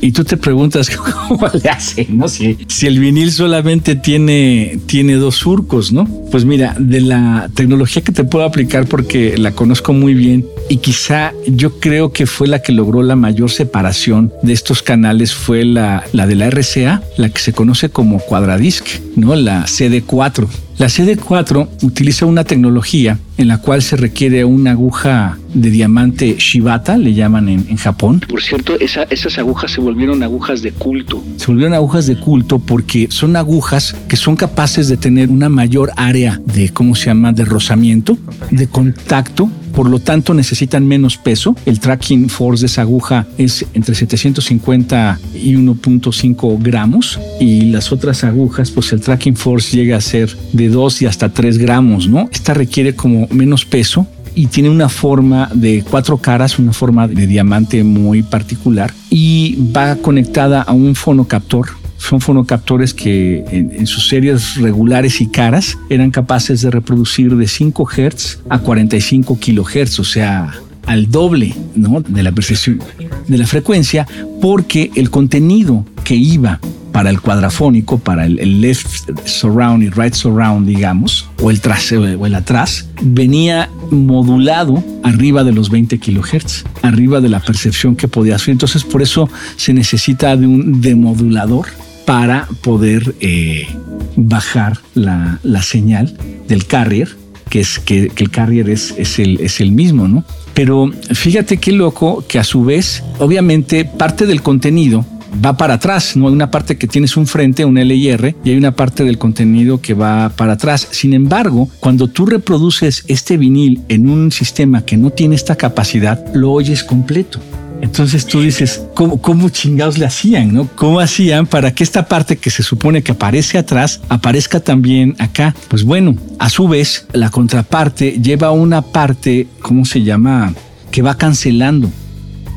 Y 0.00 0.12
tú 0.12 0.24
te 0.24 0.36
preguntas 0.36 0.90
cómo 1.28 1.46
le 1.52 1.68
hace, 1.68 2.06
¿no? 2.08 2.28
Si, 2.28 2.58
si 2.68 2.86
el 2.86 2.98
vinil 2.98 3.32
solamente 3.32 3.96
tiene, 3.96 4.78
tiene 4.86 5.14
dos 5.14 5.36
surcos, 5.36 5.92
¿no? 5.92 6.06
Pues 6.30 6.44
mira, 6.44 6.74
de 6.78 7.00
la 7.00 7.50
tecnología 7.54 8.02
que 8.02 8.12
te 8.12 8.24
puedo 8.24 8.44
aplicar 8.44 8.86
porque 8.86 9.36
la 9.36 9.52
conozco 9.52 9.92
muy 9.92 10.14
bien 10.14 10.46
y 10.70 10.76
quizá 10.78 11.32
yo 11.48 11.80
creo 11.80 12.12
que 12.12 12.26
fue 12.26 12.46
la 12.46 12.62
que 12.62 12.70
logró 12.72 13.02
la 13.02 13.16
mayor 13.16 13.50
separación 13.50 14.32
de 14.42 14.52
estos 14.52 14.82
canales 14.82 15.34
fue 15.34 15.64
la, 15.64 16.04
la 16.12 16.26
de 16.28 16.36
la 16.36 16.48
RCA, 16.48 17.02
la 17.16 17.28
que 17.28 17.40
se 17.40 17.52
conoce 17.52 17.88
como 17.90 18.20
Quadradisc, 18.20 18.86
¿no? 19.16 19.34
La 19.34 19.64
CD4. 19.66 20.46
La 20.78 20.86
CD4 20.86 21.68
utiliza 21.82 22.24
una 22.24 22.44
tecnología 22.44 23.18
en 23.36 23.48
la 23.48 23.58
cual 23.58 23.82
se 23.82 23.96
requiere 23.96 24.44
una 24.46 24.70
aguja 24.70 25.36
de 25.52 25.70
diamante 25.70 26.36
Shibata, 26.38 26.96
le 26.96 27.12
llaman 27.14 27.48
en, 27.50 27.66
en 27.68 27.76
Japón. 27.76 28.20
Por 28.28 28.40
cierto, 28.40 28.78
esa- 28.78 29.02
esas 29.10 29.36
agujas 29.38 29.72
se 29.72 29.80
volvieron 29.80 30.22
agujas 30.22 30.62
de 30.62 30.72
culto. 30.72 31.22
Se 31.36 31.46
volvieron 31.48 31.74
agujas 31.74 32.06
de 32.06 32.16
culto 32.18 32.60
porque 32.60 33.08
son 33.10 33.36
agujas 33.36 33.94
que 34.08 34.16
son 34.16 34.36
capaces 34.36 34.88
de 34.88 34.96
tener 34.96 35.28
una 35.30 35.48
mayor 35.48 35.90
área 35.96 36.40
de, 36.46 36.70
¿cómo 36.70 36.94
se 36.94 37.06
llama?, 37.06 37.32
de 37.32 37.44
rozamiento, 37.44 38.16
de 38.50 38.66
contacto. 38.68 39.50
Por 39.74 39.88
lo 39.88 39.98
tanto, 39.98 40.34
necesitan 40.34 40.86
menos 40.86 41.16
peso. 41.16 41.56
El 41.66 41.80
tracking 41.80 42.28
force 42.28 42.62
de 42.62 42.66
esa 42.66 42.82
aguja 42.82 43.26
es 43.38 43.64
entre 43.74 43.94
750 43.94 45.18
y 45.34 45.54
1.5 45.54 46.62
gramos. 46.62 47.18
Y 47.40 47.62
las 47.70 47.92
otras 47.92 48.24
agujas, 48.24 48.70
pues 48.70 48.92
el 48.92 49.00
tracking 49.00 49.36
force 49.36 49.76
llega 49.76 49.96
a 49.96 50.00
ser 50.00 50.36
de 50.52 50.68
2 50.68 51.02
y 51.02 51.06
hasta 51.06 51.28
3 51.30 51.58
gramos, 51.58 52.08
¿no? 52.08 52.28
Esta 52.32 52.54
requiere 52.54 52.94
como 52.94 53.26
menos 53.30 53.64
peso 53.64 54.06
y 54.34 54.46
tiene 54.46 54.70
una 54.70 54.88
forma 54.88 55.50
de 55.52 55.84
cuatro 55.88 56.18
caras, 56.18 56.58
una 56.58 56.72
forma 56.72 57.08
de 57.08 57.26
diamante 57.26 57.82
muy 57.84 58.22
particular 58.22 58.92
y 59.10 59.58
va 59.76 59.96
conectada 59.96 60.62
a 60.62 60.72
un 60.72 60.94
fonocaptor. 60.94 61.79
Son 62.00 62.20
fonocaptores 62.20 62.94
que 62.94 63.44
en, 63.50 63.86
sus 63.86 64.08
series 64.08 64.56
regulares 64.56 65.20
y 65.20 65.26
caras 65.26 65.76
eran 65.90 66.10
capaces 66.10 66.62
de 66.62 66.70
reproducir 66.70 67.36
de 67.36 67.46
5 67.46 67.86
Hz 67.86 68.38
a 68.48 68.58
45 68.58 69.38
kHz, 69.38 70.00
o 70.00 70.04
sea, 70.04 70.50
al 70.86 71.10
doble 71.10 71.54
¿no? 71.76 72.00
de 72.00 72.22
la 72.22 72.32
de 72.32 73.38
la 73.38 73.46
frecuencia, 73.46 74.06
porque 74.40 74.90
el 74.96 75.10
contenido 75.10 75.84
que 76.02 76.14
iba 76.16 76.58
para 76.90 77.10
el 77.10 77.20
cuadrafónico, 77.20 77.98
para 77.98 78.26
el, 78.26 78.60
left 78.60 79.10
surround 79.24 79.82
y 79.82 79.90
right 79.90 80.14
surround, 80.14 80.66
digamos, 80.66 81.28
o 81.40 81.50
el 81.50 81.60
trasero 81.60 82.02
o 82.02 82.26
el 82.26 82.34
atrás, 82.34 82.88
venía 83.02 83.70
modulado 83.90 84.82
arriba 85.02 85.44
de 85.44 85.52
los 85.52 85.70
20 85.70 85.98
kilohertz, 85.98 86.64
arriba 86.82 87.20
de 87.20 87.28
la 87.28 87.40
percepción 87.40 87.94
que 87.94 88.08
podía 88.08 88.36
hacer. 88.36 88.52
Entonces, 88.52 88.84
por 88.84 89.02
eso 89.02 89.28
se 89.56 89.72
necesita 89.72 90.36
de 90.36 90.46
un 90.46 90.80
demodulador 90.80 91.66
para 92.10 92.48
poder 92.62 93.14
eh, 93.20 93.68
bajar 94.16 94.78
la, 94.94 95.38
señal 95.62 96.12
del 96.48 96.66
carrier, 96.66 97.08
que 97.48 97.60
es 97.60 97.78
que, 97.78 98.10
el 98.16 98.30
carrier 98.30 98.68
es, 98.68 98.92
es, 98.98 99.20
el, 99.20 99.38
es 99.40 99.60
el 99.60 99.70
mismo, 99.70 100.08
¿no? 100.08 100.24
Pero 100.52 100.90
fíjate 101.12 101.58
qué 101.58 101.70
loco 101.70 102.24
que 102.26 102.40
a 102.40 102.42
su 102.42 102.64
vez, 102.64 103.04
obviamente, 103.20 103.84
parte 103.84 104.26
del 104.26 104.42
contenido 104.42 105.06
va 105.46 105.56
para 105.56 105.74
atrás, 105.74 106.16
no 106.16 106.26
hay 106.26 106.32
una 106.32 106.50
parte 106.50 106.76
que 106.76 106.88
tienes 106.88 107.16
un 107.16 107.28
frente, 107.28 107.64
un 107.64 107.76
LIR, 107.76 108.34
y 108.42 108.50
hay 108.50 108.56
una 108.56 108.74
parte 108.74 109.04
del 109.04 109.16
contenido 109.16 109.80
que 109.80 109.94
va 109.94 110.32
para 110.34 110.54
atrás. 110.54 110.88
Sin 110.90 111.14
embargo, 111.14 111.68
cuando 111.78 112.08
tú 112.08 112.26
reproduces 112.26 113.04
este 113.06 113.36
vinil 113.36 113.82
en 113.88 114.10
un 114.10 114.32
sistema 114.32 114.84
que 114.84 114.96
no 114.96 115.10
tiene 115.10 115.36
esta 115.36 115.54
capacidad, 115.54 116.34
lo 116.34 116.50
oyes 116.50 116.82
completo. 116.82 117.38
Entonces 117.82 118.26
tú 118.26 118.40
dices, 118.40 118.82
¿cómo, 118.94 119.20
¿cómo, 119.20 119.48
chingados 119.48 119.98
le 119.98 120.06
hacían? 120.06 120.52
¿no? 120.52 120.68
¿Cómo 120.74 121.00
hacían 121.00 121.46
para 121.46 121.72
que 121.72 121.82
esta 121.82 122.06
parte 122.06 122.36
que 122.36 122.50
se 122.50 122.62
supone 122.62 123.02
que 123.02 123.12
aparece 123.12 123.58
atrás 123.58 124.00
aparezca 124.08 124.60
también 124.60 125.16
acá? 125.18 125.54
Pues 125.68 125.84
bueno, 125.84 126.16
a 126.38 126.50
su 126.50 126.68
vez, 126.68 127.06
la 127.12 127.30
contraparte 127.30 128.20
lleva 128.20 128.50
una 128.50 128.82
parte, 128.82 129.48
¿cómo 129.62 129.84
se 129.84 130.02
llama? 130.02 130.54
Que 130.90 131.02
va 131.02 131.16
cancelando 131.16 131.90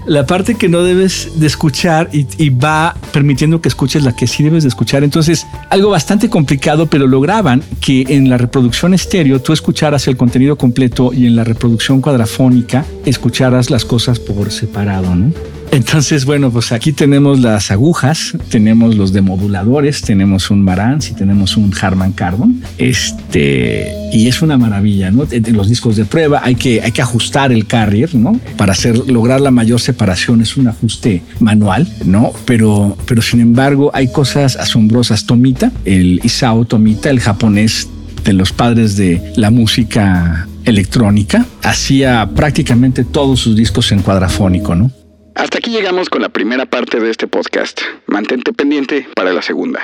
la 0.06 0.26
parte 0.26 0.56
que 0.56 0.70
no 0.70 0.84
debes 0.84 1.40
de 1.40 1.48
escuchar 1.48 2.10
y, 2.12 2.50
va 2.50 2.96
permitiendo 3.12 3.62
que 3.62 3.70
escuches 3.70 4.04
la 4.04 4.16
que 4.16 4.28
sí 4.28 4.44
debes 4.44 4.64
de 4.64 4.70
escuchar. 4.70 5.04
Entonces, 5.04 5.46
algo 5.70 5.90
bastante 5.90 6.30
complicado, 6.30 6.88
pero 6.88 7.08
lograban 7.08 7.64
que 7.82 8.06
en 8.10 8.30
la 8.30 8.38
reproducción 8.38 8.94
estéreo 8.94 9.42
tú 9.42 9.54
escucharas 9.54 10.08
el 10.08 10.18
contenido 10.18 10.58
completo 10.58 11.12
y 11.14 11.26
en 11.26 11.36
la 11.36 11.44
reproducción 11.44 12.02
cuadrafónica 12.02 12.86
escucharas 13.06 13.70
las 13.70 13.86
cosas 13.86 14.20
por 14.20 14.52
separado, 14.52 15.16
¿no? 15.16 15.34
Entonces, 15.74 16.26
bueno, 16.26 16.52
pues 16.52 16.72
aquí 16.72 16.94
tenemos 16.94 17.40
las 17.40 17.72
agujas, 17.72 18.38
tenemos 18.50 18.96
los 18.96 19.12
demoduladores, 19.12 20.04
tenemos 20.04 20.52
un 20.52 20.62
Marantz 20.62 21.10
y 21.10 21.16
tenemos 21.16 21.58
un 21.58 21.74
Harman 21.82 22.12
Kardon. 22.12 22.62
Este, 22.78 23.92
y 24.14 24.28
es 24.28 24.44
una 24.44 24.56
maravilla, 24.56 25.10
¿no? 25.10 25.26
En 25.32 25.58
los 25.58 25.70
discos 25.70 25.96
de 25.96 26.06
prueba 26.06 26.42
hay 26.44 26.54
que, 26.54 26.84
hay 26.84 26.92
que 26.92 27.02
ajustar 27.02 27.52
el 27.52 27.66
carrier, 27.66 28.14
¿no? 28.14 28.40
Para 28.56 28.74
hacer, 28.74 29.10
lograr 29.10 29.42
la 29.42 29.50
mayor 29.50 29.82
separación 29.82 30.42
es 30.42 30.58
un 30.58 30.68
ajuste 30.68 31.24
manual, 31.40 31.92
¿no? 32.06 32.34
Pero, 32.46 32.96
pero 33.08 33.24
sin 33.24 33.42
embargo 33.42 33.90
hay 33.96 34.12
cosas 34.12 34.56
asombrosas. 34.58 35.26
Tomita, 35.26 35.72
el 35.86 36.22
Isao 36.24 36.66
Tomita, 36.66 37.10
el 37.10 37.20
japonés 37.20 37.90
de 38.24 38.34
los 38.34 38.54
padres 38.54 38.96
de 38.96 39.34
la 39.38 39.50
música 39.50 40.48
electrónica, 40.66 41.48
hacía 41.64 42.30
prácticamente 42.36 43.04
todos 43.04 43.40
sus 43.40 43.56
discos 43.56 43.92
en 43.92 44.04
cuadrafónico, 44.04 44.76
¿no? 44.76 44.92
Hasta 45.36 45.58
aquí 45.58 45.72
llegamos 45.72 46.10
con 46.10 46.22
la 46.22 46.30
primera 46.30 46.66
parte 46.66 47.00
de 47.00 47.10
este 47.10 47.28
podcast. 47.28 47.82
Mantente 48.08 48.54
pendiente 48.54 49.08
para 49.16 49.34
la 49.34 49.42
segunda. 49.42 49.82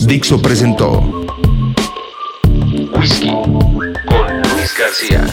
Dixo 0.00 0.42
presentó 0.42 1.00
Whisky 2.98 3.30
con 3.30 4.42
Luis 4.54 4.76
García. 4.76 5.24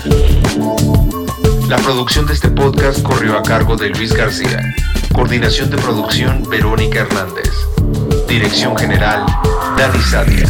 La 1.68 1.78
producción 1.78 2.26
de 2.28 2.34
este 2.34 2.50
podcast 2.50 3.02
corrió 3.02 3.38
a 3.38 3.44
cargo 3.44 3.76
de 3.76 3.90
Luis 3.90 4.14
García. 4.14 4.62
Coordinación 5.14 5.70
de 5.70 5.78
producción 5.78 6.44
Verónica 6.50 7.00
Hernández. 7.00 7.52
Dirección 8.28 8.78
general 8.78 9.26
Dani 9.78 10.00
Sadia. 10.00 10.48